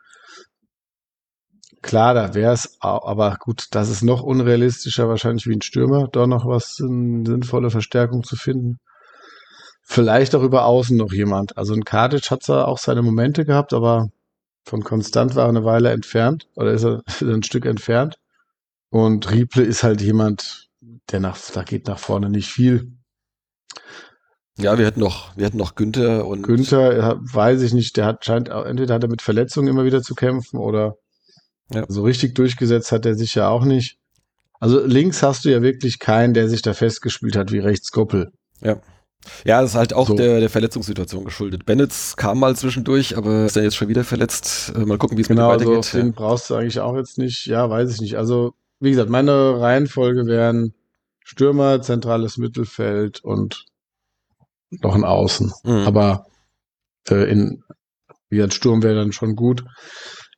[1.81, 6.27] Klar, da wäre es, aber gut, das ist noch unrealistischer wahrscheinlich wie ein Stürmer, da
[6.27, 8.79] noch was, eine sinnvolle Verstärkung zu finden.
[9.81, 11.57] Vielleicht auch über außen noch jemand.
[11.57, 14.09] Also ein Kartic hat zwar auch seine Momente gehabt, aber
[14.65, 18.17] von Konstant war er eine Weile entfernt oder ist er ein Stück entfernt.
[18.89, 20.69] Und Rieple ist halt jemand,
[21.11, 22.91] der nach, da geht nach vorne nicht viel.
[24.57, 26.43] Ja, wir hatten noch, wir hatten noch Günther und.
[26.43, 30.15] Günther, weiß ich nicht, der hat, scheint, entweder hat er mit Verletzungen immer wieder zu
[30.15, 30.97] kämpfen oder
[31.73, 31.85] ja.
[31.87, 33.97] So richtig durchgesetzt hat er sich ja auch nicht.
[34.59, 38.31] Also links hast du ja wirklich keinen, der sich da festgespielt hat wie rechts Koppel.
[38.61, 38.81] Ja.
[39.45, 40.15] Ja, das ist halt auch so.
[40.15, 41.65] der, der Verletzungssituation geschuldet.
[41.65, 44.73] Bennett kam mal zwischendurch, aber ist ja jetzt schon wieder verletzt.
[44.75, 45.91] Äh, mal gucken, wie es genau, mit ihm weitergeht.
[45.91, 46.13] Genau, den ja.
[46.15, 47.45] brauchst du eigentlich auch jetzt nicht.
[47.45, 48.17] Ja, weiß ich nicht.
[48.17, 50.73] Also, wie gesagt, meine Reihenfolge wären
[51.23, 53.65] Stürmer, zentrales Mittelfeld und
[54.71, 55.51] noch ein Außen.
[55.63, 55.85] Mhm.
[55.85, 56.25] Aber
[57.09, 57.63] äh, in,
[58.29, 59.65] wie gesagt, Sturm wäre dann schon gut.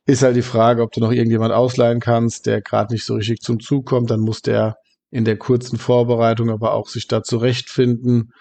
[0.04, 3.40] Ist halt die Frage, ob du noch irgendjemand ausleihen kannst, der gerade nicht so richtig
[3.40, 4.10] zum Zug kommt.
[4.10, 4.76] Dann muss der
[5.10, 8.32] in der kurzen Vorbereitung aber auch sich da zurechtfinden.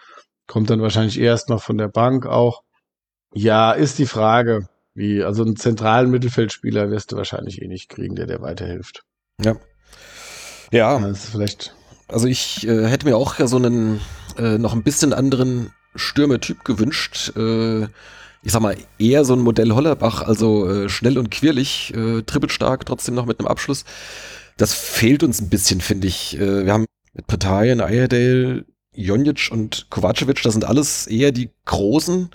[0.48, 2.64] Kommt dann wahrscheinlich erst noch von der Bank auch.
[3.34, 4.68] Ja, ist die Frage.
[4.94, 9.04] Wie, also einen zentralen Mittelfeldspieler wirst du wahrscheinlich eh nicht kriegen, der dir weiterhilft.
[9.40, 9.56] Ja.
[10.72, 11.00] Ja.
[11.00, 11.76] Das ist vielleicht.
[12.08, 14.02] Also ich äh, hätte mir auch so einen
[14.38, 17.36] äh, noch ein bisschen anderen Stürmertyp gewünscht.
[17.38, 17.88] Äh,
[18.44, 22.86] ich sag mal, eher so ein Modell Hollerbach, also äh, schnell und quirlig, äh, trippelstark,
[22.86, 23.86] trotzdem noch mit einem Abschluss.
[24.58, 26.40] Das fehlt uns ein bisschen, finde ich.
[26.40, 32.30] Äh, wir haben mit Parteien, Ayerdale, Jonic und Kovacevic, das sind alles eher die großen.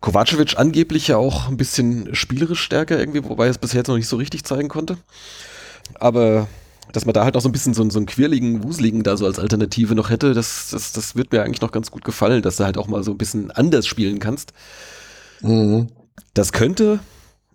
[0.00, 3.96] Kovacevic angeblich ja auch ein bisschen spielerisch stärker irgendwie, wobei er es bisher jetzt noch
[3.96, 4.98] nicht so richtig zeigen konnte.
[5.94, 6.48] Aber
[6.92, 9.26] dass man da halt noch so ein bisschen so, so einen quirligen, wuseligen da so
[9.26, 12.56] als Alternative noch hätte, das, das, das wird mir eigentlich noch ganz gut gefallen, dass
[12.56, 14.52] du halt auch mal so ein bisschen anders spielen kannst.
[15.40, 15.88] Mhm.
[16.34, 17.00] Das könnte,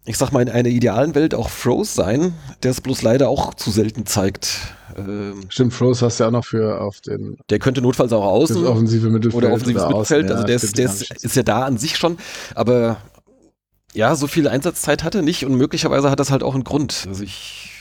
[0.05, 2.33] ich sag mal, in einer idealen Welt auch Froze sein,
[2.63, 4.59] der es bloß leider auch zu selten zeigt.
[4.97, 7.37] Ähm, Stimmt, Froze hast du ja auch noch für auf den.
[7.49, 8.65] Der könnte notfalls auch außen.
[8.65, 9.43] offensive Mittelfeld.
[9.43, 10.25] Oder offensives oder Mittelfeld.
[10.25, 12.17] Außen, also der, ist, der ist, ist ja da an sich schon,
[12.55, 12.97] aber
[13.93, 17.05] ja, so viel Einsatzzeit hat er nicht und möglicherweise hat das halt auch einen Grund.
[17.07, 17.76] Also ich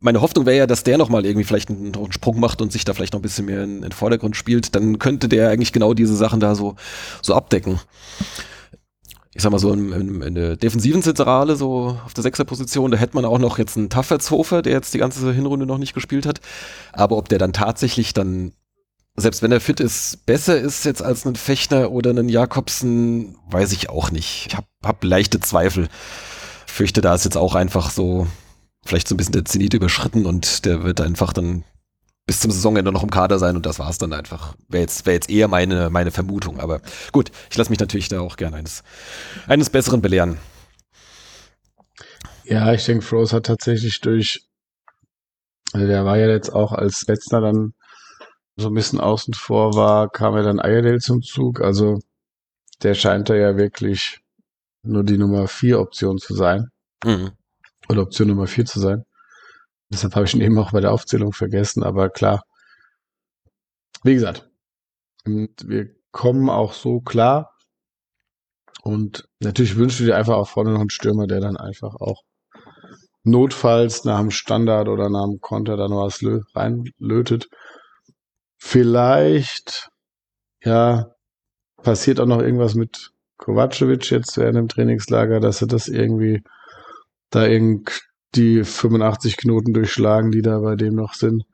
[0.00, 2.84] meine Hoffnung wäre ja, dass der nochmal irgendwie vielleicht einen, einen, Sprung macht und sich
[2.84, 4.74] da vielleicht noch ein bisschen mehr in, in den Vordergrund spielt.
[4.74, 6.76] Dann könnte der eigentlich genau diese Sachen da so,
[7.22, 7.80] so abdecken.
[9.32, 12.96] Ich sag mal so in, in, in der defensiven Zentrale, so auf der Sechserposition, da
[12.96, 16.24] hätte man auch noch jetzt einen Taffertshofer, der jetzt die ganze Hinrunde noch nicht gespielt
[16.24, 16.40] hat.
[16.92, 18.52] Aber ob der dann tatsächlich dann,
[19.14, 23.72] selbst wenn er fit ist, besser ist jetzt als ein Fechner oder einen Jakobsen, weiß
[23.72, 24.46] ich auch nicht.
[24.48, 25.88] Ich habe hab leichte Zweifel.
[26.66, 28.26] Fürchte, da ist jetzt auch einfach so
[28.86, 31.64] vielleicht so ein bisschen der Zenit überschritten und der wird einfach dann
[32.26, 34.56] bis zum Saisonende noch im Kader sein und das war's dann einfach.
[34.68, 36.58] Wäre jetzt, wär jetzt eher meine, meine Vermutung.
[36.58, 36.80] Aber
[37.12, 38.82] gut, ich lasse mich natürlich da auch gerne eines,
[39.46, 40.38] eines Besseren belehren.
[42.44, 44.44] Ja, ich denke, Froze hat tatsächlich durch,
[45.72, 47.74] also der war ja jetzt auch als Wetzner dann
[48.56, 51.60] so ein bisschen außen vor war, kam er dann Eierdale zum Zug.
[51.60, 52.00] Also
[52.82, 54.20] der scheint da ja wirklich
[54.82, 56.70] nur die Nummer vier Option zu sein.
[57.04, 57.35] Mhm
[57.88, 59.04] oder Option Nummer vier zu sein.
[59.88, 62.42] Deshalb habe ich ihn eben auch bei der Aufzählung vergessen, aber klar.
[64.02, 64.48] Wie gesagt,
[65.24, 67.52] wir kommen auch so klar.
[68.82, 72.22] Und natürlich wünschst du dir einfach auch vorne noch einen Stürmer, der dann einfach auch
[73.24, 76.20] notfalls nach dem Standard oder nach dem Konter dann was
[76.54, 77.48] reinlötet.
[78.56, 79.90] Vielleicht,
[80.62, 81.10] ja,
[81.82, 86.42] passiert auch noch irgendwas mit Kovacevic jetzt während dem Trainingslager, dass er das irgendwie
[87.30, 88.02] da irgend
[88.34, 91.44] die 85 Knoten durchschlagen, die da bei dem noch sind.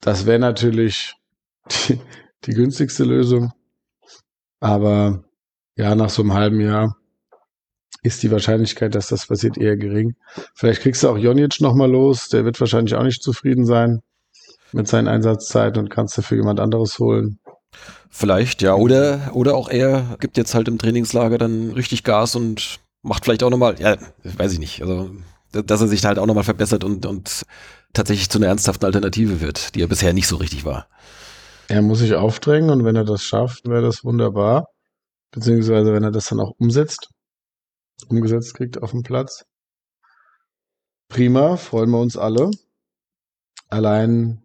[0.00, 1.14] Das wäre natürlich
[1.88, 2.00] die,
[2.44, 3.52] die günstigste Lösung.
[4.60, 5.24] Aber
[5.76, 6.96] ja, nach so einem halben Jahr
[8.02, 10.16] ist die Wahrscheinlichkeit, dass das passiert, eher gering.
[10.54, 12.28] Vielleicht kriegst du auch Jonic nochmal los.
[12.28, 14.00] Der wird wahrscheinlich auch nicht zufrieden sein
[14.72, 17.38] mit seinen Einsatzzeiten und kannst dafür jemand anderes holen.
[18.08, 18.74] Vielleicht, ja.
[18.74, 23.42] Oder, oder auch er gibt jetzt halt im Trainingslager dann richtig Gas und macht vielleicht
[23.42, 24.82] auch nochmal, ja, weiß ich nicht.
[24.82, 25.10] Also,
[25.52, 27.44] dass er sich halt auch nochmal verbessert und, und
[27.92, 30.88] tatsächlich zu einer ernsthaften Alternative wird, die er bisher nicht so richtig war.
[31.68, 34.66] Er muss sich aufdrängen und wenn er das schafft, wäre das wunderbar.
[35.30, 37.08] Beziehungsweise wenn er das dann auch umsetzt,
[38.08, 39.44] umgesetzt kriegt auf dem Platz.
[41.08, 42.50] Prima, freuen wir uns alle.
[43.68, 44.42] Allein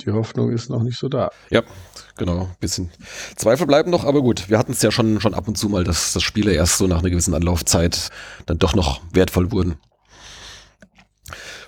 [0.00, 1.30] die Hoffnung ist noch nicht so da.
[1.50, 1.62] Ja,
[2.16, 2.48] genau.
[2.60, 2.90] Bisschen
[3.36, 4.48] Zweifel bleiben noch, aber gut.
[4.48, 6.86] Wir hatten es ja schon, schon ab und zu mal, dass, dass Spiele erst so
[6.86, 8.10] nach einer gewissen Anlaufzeit
[8.46, 9.76] dann doch noch wertvoll wurden.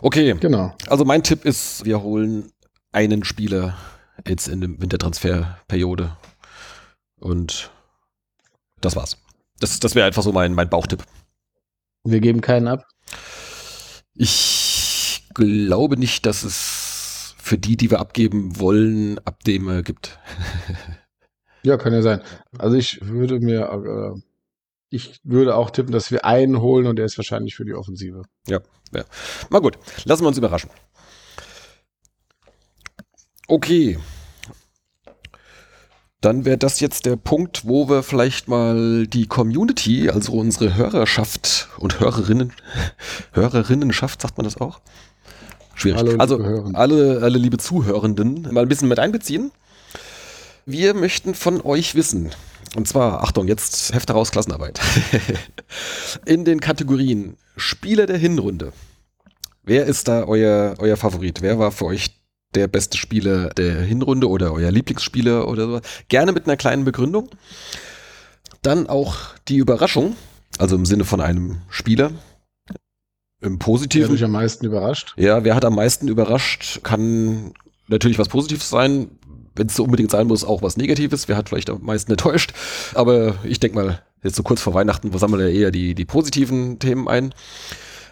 [0.00, 0.34] Okay.
[0.40, 0.74] Genau.
[0.88, 2.52] Also mein Tipp ist, wir holen
[2.92, 3.76] einen Spieler
[4.26, 6.16] jetzt in der Wintertransferperiode.
[7.18, 7.70] Und
[8.80, 9.18] das war's.
[9.58, 11.04] Das, das wäre einfach so mein, mein Bauchtipp.
[12.04, 12.86] Wir geben keinen ab.
[14.14, 16.79] Ich glaube nicht, dass es
[17.51, 20.20] für die, die wir abgeben wollen, Abnehmer gibt.
[21.64, 22.20] ja, kann ja sein.
[22.57, 24.20] Also ich würde mir, äh,
[24.88, 28.22] ich würde auch tippen, dass wir einen holen und der ist wahrscheinlich für die Offensive.
[28.46, 28.61] Ja,
[28.94, 29.03] ja.
[29.48, 30.70] Mal gut, lassen wir uns überraschen.
[33.48, 33.98] Okay.
[36.20, 41.68] Dann wäre das jetzt der Punkt, wo wir vielleicht mal die Community, also unsere Hörerschaft
[41.78, 42.53] und Hörerinnen,
[43.32, 44.80] Hörerinnenschaft, sagt man das auch?
[45.80, 45.98] Schwierig.
[45.98, 46.36] Hallo, also
[46.74, 49.50] alle, alle liebe Zuhörenden mal ein bisschen mit einbeziehen.
[50.66, 52.30] Wir möchten von euch wissen,
[52.76, 54.78] und zwar, Achtung, jetzt Hefte raus, Klassenarbeit.
[56.26, 58.72] In den Kategorien Spieler der Hinrunde.
[59.62, 61.40] Wer ist da euer, euer Favorit?
[61.40, 62.20] Wer war für euch
[62.54, 65.80] der beste Spieler der Hinrunde oder euer Lieblingsspieler oder so?
[66.08, 67.30] Gerne mit einer kleinen Begründung.
[68.60, 69.16] Dann auch
[69.48, 70.14] die Überraschung,
[70.58, 72.10] also im Sinne von einem Spieler,
[73.41, 74.09] im Positiven.
[74.09, 75.14] Wer dich am meisten überrascht?
[75.16, 76.80] Ja, wer hat am meisten überrascht?
[76.82, 77.53] Kann
[77.88, 79.11] natürlich was Positives sein.
[79.55, 81.28] Wenn es so unbedingt sein muss, auch was Negatives.
[81.28, 82.53] Wer hat vielleicht am meisten enttäuscht?
[82.95, 86.78] Aber ich denke mal, jetzt so kurz vor Weihnachten sammeln wir eher die, die positiven
[86.78, 87.34] Themen ein.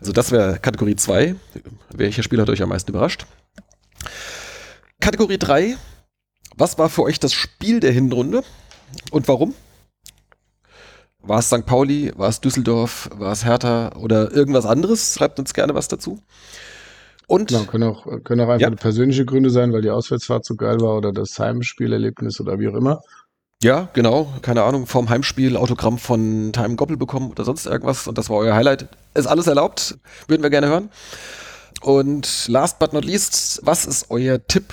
[0.00, 1.34] Also das wäre Kategorie 2.
[1.94, 3.26] Welcher Spieler hat euch am meisten überrascht?
[5.00, 5.76] Kategorie 3.
[6.56, 8.42] Was war für euch das Spiel der Hinrunde
[9.10, 9.54] und warum?
[11.22, 11.66] War es St.
[11.66, 15.14] Pauli, war es Düsseldorf, war es Hertha oder irgendwas anderes?
[15.14, 16.20] Schreibt uns gerne was dazu.
[17.26, 18.70] Und genau, können auch, können auch einfach ja.
[18.70, 22.74] persönliche Gründe sein, weil die Auswärtsfahrt so geil war oder das Heimspielerlebnis oder wie auch
[22.74, 23.02] immer.
[23.62, 24.32] Ja, genau.
[24.40, 28.06] Keine Ahnung, vom Heimspiel Autogramm von Time Goppel bekommen oder sonst irgendwas.
[28.06, 28.88] Und das war euer Highlight.
[29.14, 29.98] Ist alles erlaubt.
[30.28, 30.90] Würden wir gerne hören.
[31.82, 34.72] Und last but not least, was ist euer Tipp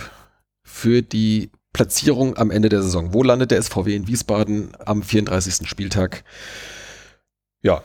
[0.64, 3.14] für die Platzierung am Ende der Saison.
[3.14, 5.68] Wo landet der SVW in Wiesbaden am 34.
[5.68, 6.24] Spieltag?
[7.62, 7.84] Ja,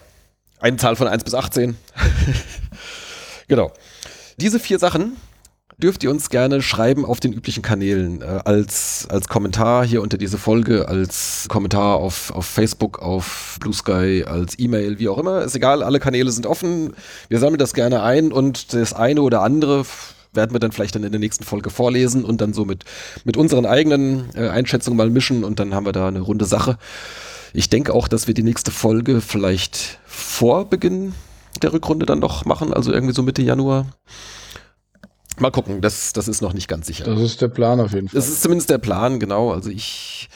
[0.61, 1.77] eine Zahl von 1 bis 18.
[3.49, 3.73] genau.
[4.37, 5.17] Diese vier Sachen
[5.77, 8.23] dürft ihr uns gerne schreiben auf den üblichen Kanälen.
[8.23, 13.75] Äh, als, als Kommentar hier unter diese Folge, als Kommentar auf, auf Facebook, auf Blue
[13.75, 15.43] Sky, als E-Mail, wie auch immer.
[15.43, 16.93] Ist egal, alle Kanäle sind offen.
[17.29, 19.85] Wir sammeln das gerne ein und das eine oder andere
[20.33, 22.85] werden wir dann vielleicht dann in der nächsten Folge vorlesen und dann so mit,
[23.25, 26.79] mit unseren eigenen äh, Einschätzungen mal mischen und dann haben wir da eine runde Sache.
[27.53, 31.15] Ich denke auch, dass wir die nächste Folge vielleicht vor Beginn
[31.63, 33.87] der Rückrunde dann noch machen, also irgendwie so Mitte Januar.
[35.39, 37.05] Mal gucken, das, das ist noch nicht ganz sicher.
[37.05, 38.21] Das ist der Plan auf jeden Fall.
[38.21, 39.53] Das ist zumindest der Plan, genau.
[39.53, 40.29] Also ich,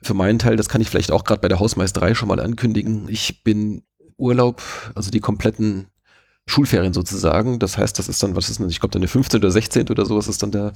[0.00, 3.08] für meinen Teil, das kann ich vielleicht auch gerade bei der Hausmeisterei schon mal ankündigen.
[3.08, 3.82] Ich bin
[4.16, 4.62] Urlaub,
[4.94, 5.88] also die kompletten
[6.48, 7.58] Schulferien sozusagen.
[7.58, 9.38] Das heißt, das ist dann, was ist denn, ich glaube, dann der 15.
[9.38, 9.88] oder 16.
[9.90, 10.72] oder sowas ist dann der.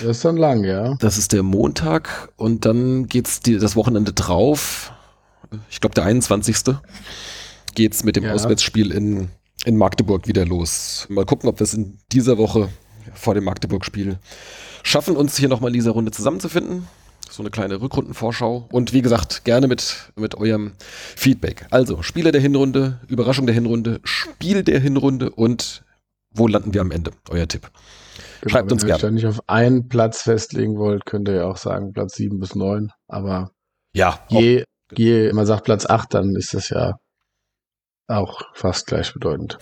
[0.00, 0.94] Das ist dann lang, ja.
[1.00, 4.92] Das ist der Montag und dann geht's die, das Wochenende drauf.
[5.70, 6.76] Ich glaube, der 21.
[7.74, 8.32] geht's mit dem ja.
[8.32, 9.28] Auswärtsspiel in,
[9.64, 11.06] in Magdeburg wieder los.
[11.08, 12.68] Mal gucken, ob wir es in dieser Woche
[13.12, 14.18] vor dem Magdeburg-Spiel
[14.84, 16.86] schaffen, uns hier nochmal in dieser Runde zusammenzufinden.
[17.30, 18.68] So eine kleine Rückrundenvorschau.
[18.72, 21.66] Und wie gesagt, gerne mit, mit eurem Feedback.
[21.70, 25.84] Also, Spieler der Hinrunde, Überraschung der Hinrunde, Spiel der Hinrunde und
[26.30, 27.12] wo landen wir am Ende?
[27.30, 27.70] Euer Tipp.
[28.40, 29.02] Genau, Schreibt uns gerne.
[29.02, 31.92] Wenn ihr euch da nicht auf einen Platz festlegen wollt, könnt ihr ja auch sagen
[31.92, 32.90] Platz 7 bis 9.
[33.08, 33.50] Aber
[33.94, 36.98] ja, je, je man sagt Platz 8, dann ist das ja
[38.06, 39.58] auch fast gleichbedeutend.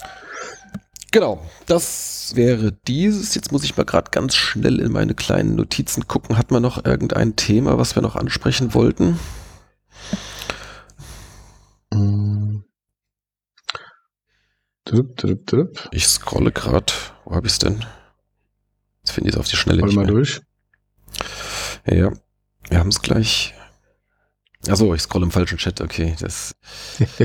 [1.16, 3.34] Genau, das wäre dieses.
[3.34, 6.36] Jetzt muss ich mal gerade ganz schnell in meine kleinen Notizen gucken.
[6.36, 9.18] Hat man noch irgendein Thema, was wir noch ansprechen wollten?
[14.84, 15.88] Drüpp.
[15.90, 16.92] Ich scrolle gerade.
[17.24, 17.82] Wo habe ich es denn?
[19.02, 20.12] Jetzt finde ich es auf die Schnelle Scroll nicht mal mehr.
[20.12, 20.42] durch.
[21.86, 22.12] Ja,
[22.68, 23.54] wir haben es gleich.
[24.68, 25.80] Achso, ich scrolle im falschen Chat.
[25.80, 26.56] Okay, das.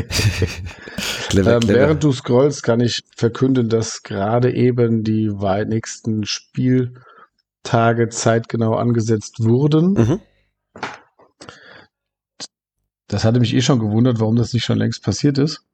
[1.29, 1.67] clever, Ähm, clever.
[1.67, 5.29] während du scrollst, kann ich verkünden, dass gerade eben die
[5.65, 9.93] nächsten Spieltage zeitgenau angesetzt wurden.
[9.93, 10.19] Mhm.
[13.07, 15.65] Das hatte mich eh schon gewundert, warum das nicht schon längst passiert ist.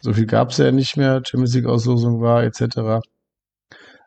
[0.00, 3.02] So viel gab es ja nicht mehr, Champions League Auslosung war etc.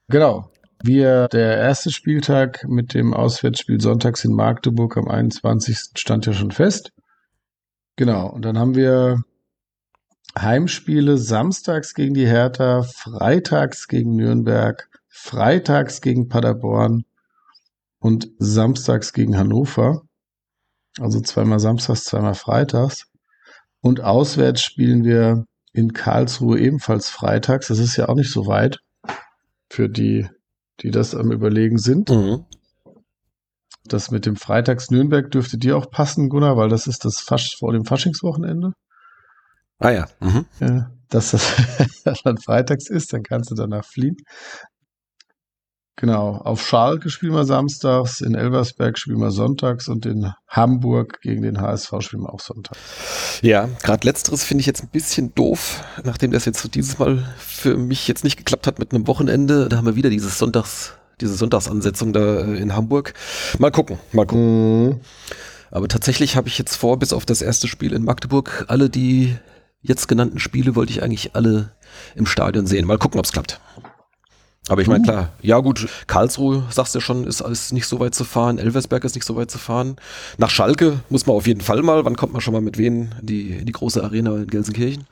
[0.08, 0.50] Genau.
[0.84, 5.78] Wir, der erste Spieltag mit dem Auswärtsspiel sonntags in Magdeburg am 21.
[5.96, 6.92] stand ja schon fest.
[7.96, 8.28] Genau.
[8.28, 9.24] Und dann haben wir
[10.38, 17.04] Heimspiele samstags gegen die Hertha, freitags gegen Nürnberg, freitags gegen Paderborn
[18.00, 20.02] und samstags gegen Hannover.
[21.00, 23.08] Also zweimal samstags, zweimal freitags.
[23.82, 27.68] Und auswärts spielen wir in Karlsruhe ebenfalls freitags.
[27.68, 28.80] Das ist ja auch nicht so weit
[29.70, 30.28] für die,
[30.82, 32.10] die das am Überlegen sind.
[32.10, 32.46] Mhm.
[33.86, 37.58] Das mit dem Freitags Nürnberg dürfte dir auch passen, Gunnar, weil das ist das Fasch
[37.58, 38.74] vor dem Faschingswochenende.
[39.80, 40.08] Ah ja.
[40.20, 40.46] Mhm.
[40.60, 44.18] Ja, dass das dann freitags ist, dann kannst du danach fliehen.
[45.98, 51.44] Genau, auf Schalke spielen wir samstags, in Elversberg spielen wir sonntags und in Hamburg gegen
[51.44, 52.80] den HSV spielen wir auch sonntags.
[53.42, 57.24] Ja, gerade letzteres finde ich jetzt ein bisschen doof, nachdem das jetzt so dieses Mal
[57.38, 59.70] für mich jetzt nicht geklappt hat mit einem Wochenende.
[59.70, 63.14] Da haben wir wieder dieses Sonntags, diese Sonntagsansetzung da äh, in Hamburg.
[63.60, 64.86] Mal gucken, mal gucken.
[64.86, 65.02] Mhm.
[65.72, 69.38] Aber tatsächlich habe ich jetzt vor, bis auf das erste Spiel in Magdeburg, alle die
[69.82, 71.72] jetzt genannten Spiele wollte ich eigentlich alle
[72.16, 72.86] im Stadion sehen.
[72.86, 73.60] Mal gucken, ob es klappt.
[74.70, 75.04] Aber ich meine, Uh.
[75.04, 78.58] klar, ja gut, Karlsruhe, sagst du ja schon, ist, ist nicht so weit zu fahren.
[78.60, 79.96] Elversberg ist nicht so weit zu fahren.
[80.38, 82.06] Nach Schalke muss man auf jeden Fall mal.
[82.06, 85.06] Wann kommt man schon mal mit wen in die, in die große Arena in Gelsenkirchen?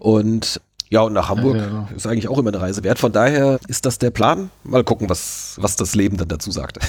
[0.00, 0.60] Und
[0.90, 1.88] ja, und nach Hamburg Ja, ja.
[1.96, 2.98] ist eigentlich auch immer eine Reise wert.
[2.98, 4.50] Von daher ist das der Plan.
[4.64, 6.78] Mal gucken, was, was das Leben dann dazu sagt.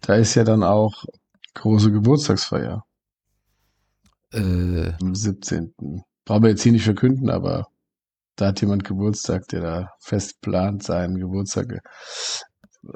[0.00, 1.04] Da ist ja dann auch
[1.54, 2.84] große Geburtstagsfeier
[4.32, 5.74] äh, am 17.
[6.24, 7.68] Brauchen wir jetzt hier nicht verkünden, aber
[8.38, 11.80] da hat jemand Geburtstag, der da fest plant, seinen Geburtstag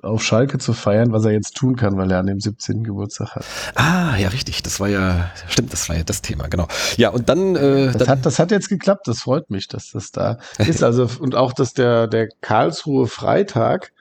[0.02, 2.84] auf Schalke zu feiern, was er jetzt tun kann, weil er an dem 17.
[2.84, 3.44] Geburtstag hat.
[3.74, 4.62] Ah, ja, richtig.
[4.62, 6.68] Das war ja, stimmt, das war ja das Thema, genau.
[6.96, 9.90] Ja, und dann, äh, Das dann hat, das hat jetzt geklappt, das freut mich, dass
[9.90, 10.84] das da ist.
[10.84, 13.92] Also, und auch, dass der, der Karlsruhe Freitag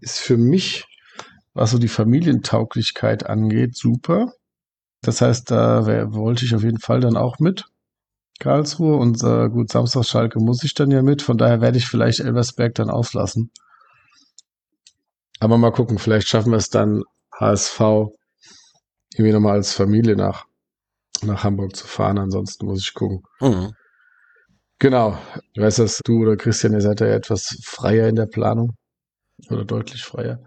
[0.00, 0.84] ist für mich,
[1.54, 4.32] was so die Familientauglichkeit angeht, super.
[5.00, 7.64] Das heißt, da wär, wollte ich auf jeden Fall dann auch mit.
[8.40, 11.22] Karlsruhe und äh, gut, Samstag Schalke muss ich dann ja mit.
[11.22, 13.50] Von daher werde ich vielleicht Elversberg dann auslassen.
[15.40, 17.02] Aber mal gucken, vielleicht schaffen wir es dann
[17.38, 17.80] HSV
[19.14, 20.46] irgendwie nochmal als Familie nach,
[21.22, 22.18] nach Hamburg zu fahren.
[22.18, 23.22] Ansonsten muss ich gucken.
[23.40, 23.72] Mhm.
[24.78, 25.18] Genau.
[25.52, 28.72] Ich weiß, dass du oder Christian, ihr seid ja etwas freier in der Planung.
[29.48, 30.40] Oder deutlich freier.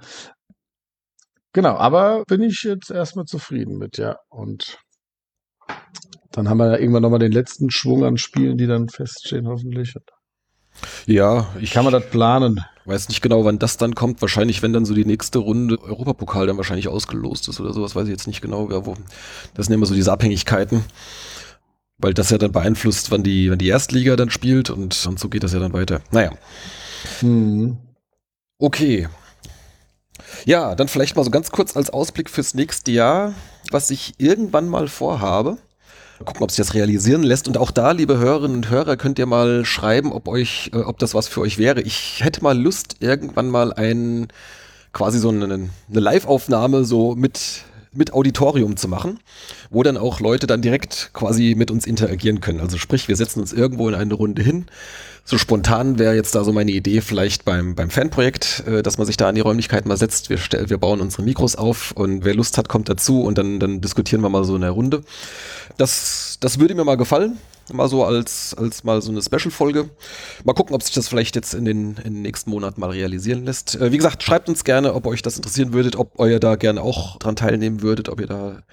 [1.53, 4.17] Genau, aber bin ich jetzt erstmal zufrieden mit, ja.
[4.29, 4.77] Und
[6.31, 9.95] dann haben wir ja irgendwann nochmal den letzten Schwung an Spielen, die dann feststehen, hoffentlich.
[11.05, 12.63] Ja, ich Kann man das planen?
[12.87, 14.21] weiß nicht genau, wann das dann kommt.
[14.21, 18.05] Wahrscheinlich, wenn dann so die nächste Runde Europapokal dann wahrscheinlich ausgelost ist oder sowas, weiß
[18.05, 18.71] ich jetzt nicht genau.
[18.71, 18.95] Ja, wo,
[19.53, 20.83] das sind immer so diese Abhängigkeiten.
[21.97, 25.29] Weil das ja dann beeinflusst, wann die, wann die Erstliga dann spielt und, und so
[25.29, 26.01] geht das ja dann weiter.
[26.11, 26.31] Naja.
[27.19, 27.77] Hm.
[28.59, 29.07] Okay.
[30.45, 33.33] Ja, dann vielleicht mal so ganz kurz als Ausblick fürs nächste Jahr,
[33.71, 35.57] was ich irgendwann mal vorhabe.
[36.25, 37.47] Gucken, ob sich das realisieren lässt.
[37.47, 40.99] Und auch da, liebe Hörerinnen und Hörer, könnt ihr mal schreiben, ob euch, äh, ob
[40.99, 41.81] das was für euch wäre.
[41.81, 44.27] Ich hätte mal Lust, irgendwann mal ein
[44.93, 47.65] quasi so eine, eine Live-Aufnahme so mit
[47.97, 49.19] mit Auditorium zu machen,
[49.69, 52.59] wo dann auch Leute dann direkt quasi mit uns interagieren können.
[52.59, 54.67] Also sprich, wir setzen uns irgendwo in eine Runde hin.
[55.29, 59.05] So spontan wäre jetzt da so meine Idee vielleicht beim, beim Fanprojekt, äh, dass man
[59.05, 60.29] sich da an die Räumlichkeiten mal setzt.
[60.29, 63.59] Wir, stell, wir bauen unsere Mikros auf und wer Lust hat, kommt dazu und dann,
[63.59, 65.01] dann diskutieren wir mal so in der Runde.
[65.75, 67.37] Das, das würde mir mal gefallen.
[67.73, 69.89] Mal so als, als mal so eine Special-Folge.
[70.45, 73.43] Mal gucken, ob sich das vielleicht jetzt in den, in den nächsten Monaten mal realisieren
[73.43, 73.75] lässt.
[73.75, 76.81] Äh, wie gesagt, schreibt uns gerne, ob euch das interessieren würdet, ob ihr da gerne
[76.81, 78.63] auch dran teilnehmen würdet, ob ihr da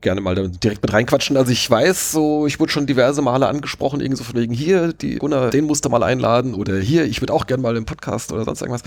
[0.00, 1.36] gerne mal direkt mit reinquatschen.
[1.36, 4.92] Also ich weiß, so, ich wurde schon diverse Male angesprochen, irgendwie so von wegen hier,
[4.92, 7.84] die Gunnar, den musst du mal einladen oder hier, ich würde auch gerne mal im
[7.84, 8.82] Podcast oder sonst irgendwas.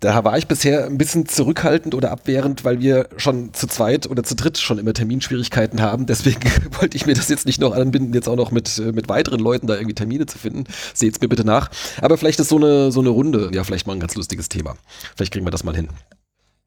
[0.00, 4.22] Da war ich bisher ein bisschen zurückhaltend oder abwehrend, weil wir schon zu zweit oder
[4.22, 6.04] zu dritt schon immer Terminschwierigkeiten haben.
[6.04, 6.40] Deswegen
[6.80, 9.40] wollte ich mir das jetzt nicht noch anbinden, jetzt auch noch mit, äh, mit weiteren
[9.40, 10.64] Leuten da irgendwie Termine zu finden.
[10.92, 11.70] Seht's mir bitte nach.
[12.02, 14.76] Aber vielleicht ist so eine, so eine Runde, ja, vielleicht mal ein ganz lustiges Thema.
[15.16, 15.88] Vielleicht kriegen wir das mal hin.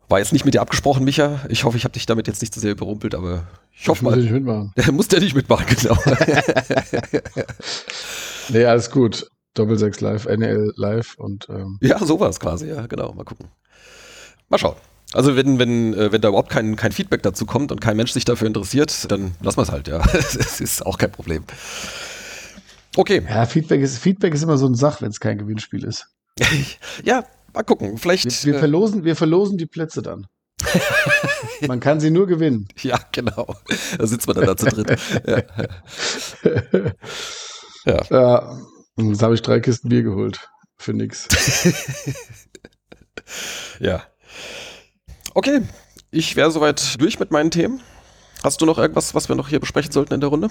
[0.09, 1.41] War jetzt nicht mit dir abgesprochen, Micha.
[1.49, 4.15] Ich hoffe, ich habe dich damit jetzt nicht zu sehr überrumpelt, aber ich hoffe muss
[4.15, 4.23] mal.
[4.23, 4.73] ich mitmachen.
[4.91, 5.95] Muss der nicht mitmachen, genau.
[8.49, 9.29] Nee, alles gut.
[9.53, 13.13] Doppelsechs live, NL live und ähm, Ja, sowas quasi, ja, genau.
[13.13, 13.47] Mal gucken.
[14.49, 14.75] Mal schauen.
[15.13, 18.11] Also wenn, wenn, äh, wenn da überhaupt kein, kein Feedback dazu kommt und kein Mensch
[18.11, 19.99] sich dafür interessiert, dann lassen wir es halt, ja.
[20.11, 21.43] Das ist auch kein Problem.
[22.95, 23.21] Okay.
[23.29, 26.07] ja, Feedback ist, Feedback ist immer so eine Sache, wenn es kein Gewinnspiel ist.
[27.03, 27.23] ja,
[27.53, 27.97] mal gucken.
[27.97, 28.25] Vielleicht.
[28.25, 30.27] Wir, wir, äh, verlosen, wir verlosen die Plätze dann.
[31.67, 32.67] Man kann sie nur gewinnen.
[32.81, 33.55] ja, genau.
[33.97, 34.99] Da sitzt man dann da zu dritt.
[35.25, 35.43] ja.
[37.85, 38.03] ja.
[38.09, 38.57] Ja,
[38.97, 40.49] jetzt habe ich drei Kisten Bier geholt.
[40.77, 41.27] Für nix.
[43.79, 44.03] ja.
[45.33, 45.61] Okay.
[46.11, 47.81] Ich wäre soweit durch mit meinen Themen.
[48.43, 50.49] Hast du noch irgendwas, was wir noch hier besprechen sollten in der Runde?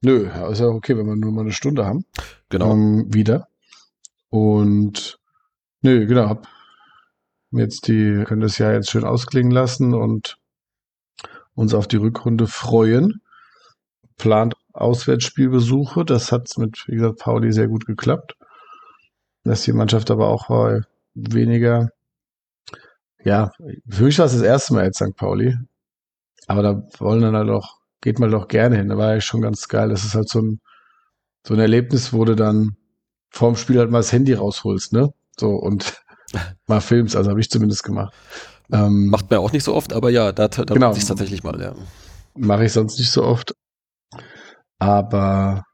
[0.00, 2.04] Nö, ist ja okay, wenn wir nur mal eine Stunde haben.
[2.48, 2.72] Genau.
[2.72, 3.48] Ähm, wieder.
[4.30, 5.18] Und
[5.82, 6.46] nö, genau, hab
[7.50, 10.36] jetzt die, können das Jahr jetzt schön ausklingen lassen und
[11.54, 13.20] uns auf die Rückrunde freuen.
[14.16, 16.04] Plant Auswärtsspielbesuche.
[16.04, 18.36] Das hat mit, wie gesagt, Pauli sehr gut geklappt.
[19.44, 20.50] Dass die Mannschaft aber auch
[21.14, 21.90] weniger,
[23.24, 23.50] ja,
[23.88, 25.16] für mich war es das erste Mal jetzt St.
[25.16, 25.56] Pauli.
[26.46, 28.88] Aber da wollen dann halt auch, geht man doch gerne hin.
[28.88, 29.88] Da war ja schon ganz geil.
[29.88, 30.60] Das ist halt so ein,
[31.46, 32.77] so ein Erlebnis, du dann
[33.30, 35.12] vorm Spiel halt mal das Handy rausholst, ne?
[35.38, 36.02] So und
[36.66, 38.12] mal filmst, also habe ich zumindest gemacht.
[38.72, 40.92] Ähm, Macht man auch nicht so oft, aber ja, da, da Genau.
[40.92, 41.74] sich tatsächlich mal, ja.
[42.34, 43.54] Mache ich sonst nicht so oft.
[44.78, 45.64] Aber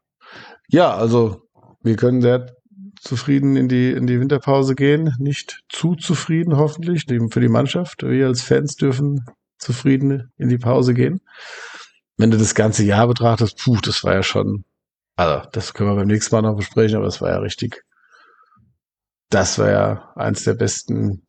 [0.69, 1.43] ja, also
[1.81, 2.55] wir können sehr
[2.99, 5.13] zufrieden in die, in die Winterpause gehen.
[5.19, 8.03] Nicht zu zufrieden, hoffentlich, für die Mannschaft.
[8.03, 9.25] Wir als Fans dürfen
[9.59, 11.21] zufrieden in die Pause gehen.
[12.17, 14.63] Wenn du das ganze Jahr betrachtest, puh, das war ja schon,
[15.15, 17.83] also das können wir beim nächsten Mal noch besprechen, aber das war ja richtig,
[19.29, 21.25] das war ja eins der besten,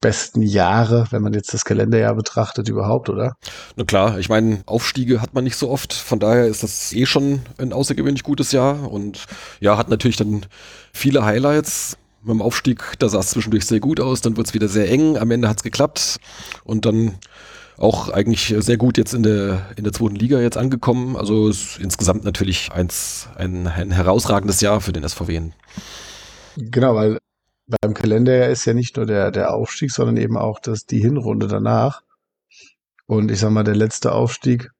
[0.00, 3.34] besten Jahre, wenn man jetzt das Kalenderjahr betrachtet, überhaupt, oder?
[3.76, 7.06] Na klar, ich meine, Aufstiege hat man nicht so oft, von daher ist das eh
[7.06, 8.90] schon ein außergewöhnlich gutes Jahr.
[8.90, 9.26] Und
[9.60, 10.46] ja, hat natürlich dann
[10.92, 11.96] viele Highlights.
[12.22, 14.90] Mit dem Aufstieg, da sah es zwischendurch sehr gut aus, dann wird es wieder sehr
[14.90, 16.18] eng, am Ende hat es geklappt.
[16.64, 17.18] Und dann
[17.78, 21.16] auch eigentlich sehr gut jetzt in der, in der zweiten Liga jetzt angekommen.
[21.16, 25.50] Also ist insgesamt natürlich eins, ein, ein herausragendes Jahr für den SVW.
[26.56, 27.18] Genau, weil
[27.66, 31.48] beim Kalenderjahr ist ja nicht nur der, der Aufstieg, sondern eben auch das, die Hinrunde
[31.48, 32.02] danach.
[33.06, 34.70] Und ich sag mal, der letzte Aufstieg,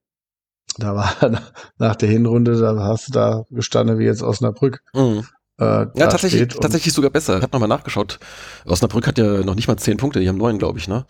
[0.78, 1.42] da war
[1.78, 4.82] nach der Hinrunde, da hast du da gestanden wie jetzt Osnabrück.
[4.94, 5.26] Mhm.
[5.58, 7.36] Äh, Ja, da tatsächlich, tatsächlich sogar besser.
[7.38, 8.18] Ich habe nochmal nachgeschaut.
[8.66, 11.06] Osnabrück hat ja noch nicht mal 10 Punkte, die haben 9, glaube ich, ne?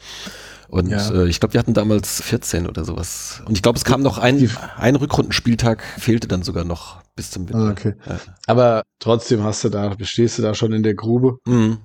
[0.69, 1.11] Und Ja.
[1.13, 3.43] äh, ich glaube, wir hatten damals 14 oder sowas.
[3.47, 7.49] Und ich glaube, es kam noch ein, ein Rückrundenspieltag, fehlte dann sogar noch bis zum
[7.49, 7.69] Winter.
[7.69, 7.95] Ah, okay.
[8.07, 8.21] Ja.
[8.47, 11.79] Aber trotzdem hast du da, stehst du da schon in der Grube Mhm.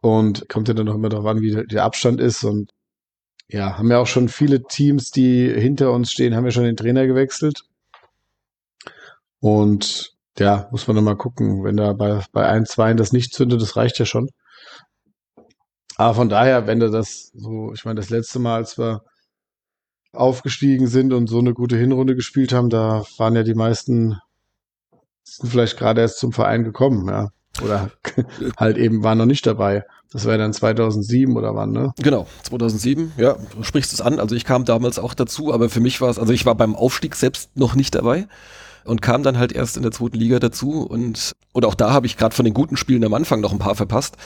[0.00, 2.42] und kommt ja dann noch immer darauf an, wie der- der Abstand ist.
[2.44, 2.70] Und
[3.48, 6.76] ja, haben ja auch schon viele Teams, die hinter uns stehen, haben ja schon den
[6.76, 7.62] Trainer gewechselt.
[9.40, 13.34] Und ja, muss man noch mal gucken, wenn da bei, bei ein, zwei das nicht
[13.34, 14.28] zündet, das reicht ja schon.
[15.96, 19.02] Aber von daher, wenn du das so, ich meine, das letzte Mal, als wir
[20.12, 24.18] aufgestiegen sind und so eine gute Hinrunde gespielt haben, da waren ja die meisten
[25.24, 27.28] sind vielleicht gerade erst zum Verein gekommen, ja.
[27.62, 27.90] Oder
[28.56, 29.84] halt eben waren noch nicht dabei.
[30.12, 31.92] Das war ja dann 2007 oder wann, ne?
[31.98, 34.18] Genau, 2007, ja, du sprichst es an.
[34.18, 36.74] Also ich kam damals auch dazu, aber für mich war es, also ich war beim
[36.74, 38.26] Aufstieg selbst noch nicht dabei
[38.84, 42.06] und kam dann halt erst in der zweiten Liga dazu und, und auch da habe
[42.06, 44.16] ich gerade von den guten Spielen am Anfang noch ein paar verpasst.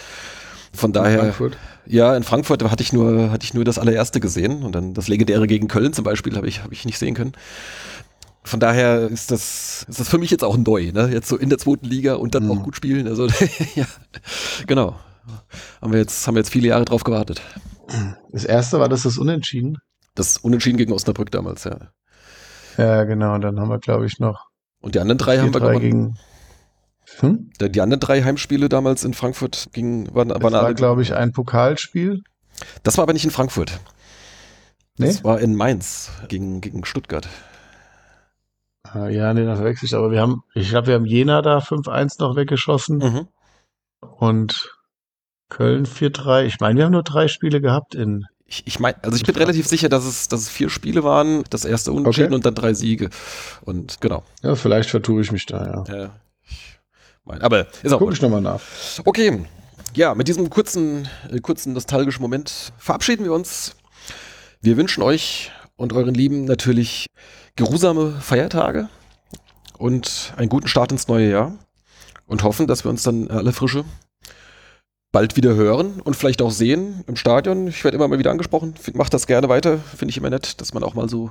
[0.73, 1.57] Von daher, Frankfurt.
[1.87, 5.07] ja, in Frankfurt hatte ich nur, hatte ich nur das allererste gesehen und dann das
[5.09, 7.33] legendäre gegen Köln zum Beispiel habe ich, habe ich nicht sehen können.
[8.43, 11.09] Von daher ist das, ist das für mich jetzt auch neu, ne?
[11.13, 12.51] Jetzt so in der zweiten Liga und dann Mhm.
[12.51, 13.07] auch gut spielen.
[13.09, 13.27] Also,
[13.75, 13.87] ja,
[14.67, 14.97] genau.
[15.81, 17.41] Haben wir jetzt, haben wir jetzt viele Jahre drauf gewartet.
[18.33, 19.79] Das erste war das das Unentschieden.
[20.15, 21.79] Das Unentschieden gegen Osnabrück damals, ja.
[22.77, 23.35] Ja, genau.
[23.35, 24.47] Und dann haben wir, glaube ich, noch
[24.81, 25.81] Und die anderen drei haben wir 4-3 gewonnen.
[25.81, 26.19] gegen.
[27.21, 27.51] Hm?
[27.61, 30.75] Die- anderen drei Heimspiele damals in Frankfurt gingen, waren, Das waren war, alle.
[30.75, 32.23] glaube ich, ein Pokalspiel.
[32.83, 33.79] Das war aber nicht in Frankfurt.
[34.97, 35.07] Nee?
[35.09, 37.29] Das war in Mainz gegen, gegen Stuttgart.
[38.85, 39.95] Ah, Ja, nee, das verwechsel ich.
[39.95, 43.29] Aber wir haben, ich glaube, wir haben Jena da 5-1 noch weggeschossen Mhm.
[44.01, 44.77] und
[45.49, 46.45] Köln 4-3.
[46.45, 48.25] Ich meine, wir haben nur drei Spiele gehabt in.
[48.47, 51.45] Ich, ich meine, also ich bin relativ sicher, dass es, dass es vier Spiele waren,
[51.51, 52.35] das erste Unentschieden Okay.
[52.35, 53.09] und dann drei Siege.
[53.63, 54.23] Und genau.
[54.43, 55.95] Ja, vielleicht vertue ich mich da, ja.
[55.97, 56.11] Ja,
[56.47, 56.79] ich
[57.25, 58.19] mein, aber ist auch Guck wurscht.
[58.19, 58.61] ich nochmal nach.
[59.05, 59.45] Okay.
[59.95, 63.77] Ja, mit diesem kurzen, äh, kurzen nostalgischen Moment verabschieden wir uns.
[64.61, 67.07] Wir wünschen euch und euren Lieben natürlich
[67.57, 68.89] geruhsame Feiertage
[69.79, 71.53] und einen guten Start ins neue Jahr
[72.27, 73.85] und hoffen, dass wir uns dann alle Frische
[75.15, 77.69] bald wieder hören und vielleicht auch sehen im Stadion.
[77.69, 78.75] Ich werde immer mal wieder angesprochen.
[78.95, 79.79] Macht das gerne weiter.
[79.79, 81.31] Finde ich immer nett, dass man auch mal so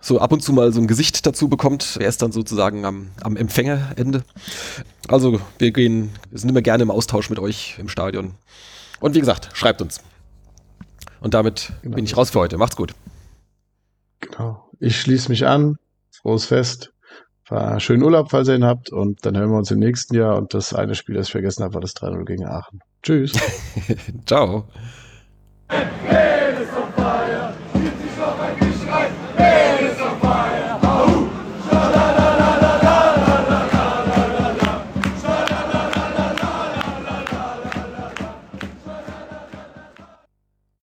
[0.00, 1.96] so ab und zu mal so ein Gesicht dazu bekommt.
[2.00, 4.24] Er ist dann sozusagen am, am Empfängerende.
[5.08, 8.34] Also wir gehen, wir sind immer gerne im Austausch mit euch im Stadion.
[9.00, 10.00] Und wie gesagt, schreibt uns.
[11.20, 11.96] Und damit genau.
[11.96, 12.56] bin ich raus für heute.
[12.56, 12.94] Macht's gut.
[14.20, 14.68] Genau.
[14.78, 15.76] Ich schließe mich an.
[16.10, 16.92] Frohes Fest.
[17.48, 18.90] War schönen Urlaub, falls ihr ihn habt.
[18.90, 20.36] Und dann hören wir uns im nächsten Jahr.
[20.36, 22.80] Und das eine Spiel, das ich vergessen habe, war das 3-0 gegen Aachen.
[23.02, 23.32] Tschüss.
[24.26, 24.64] Ciao.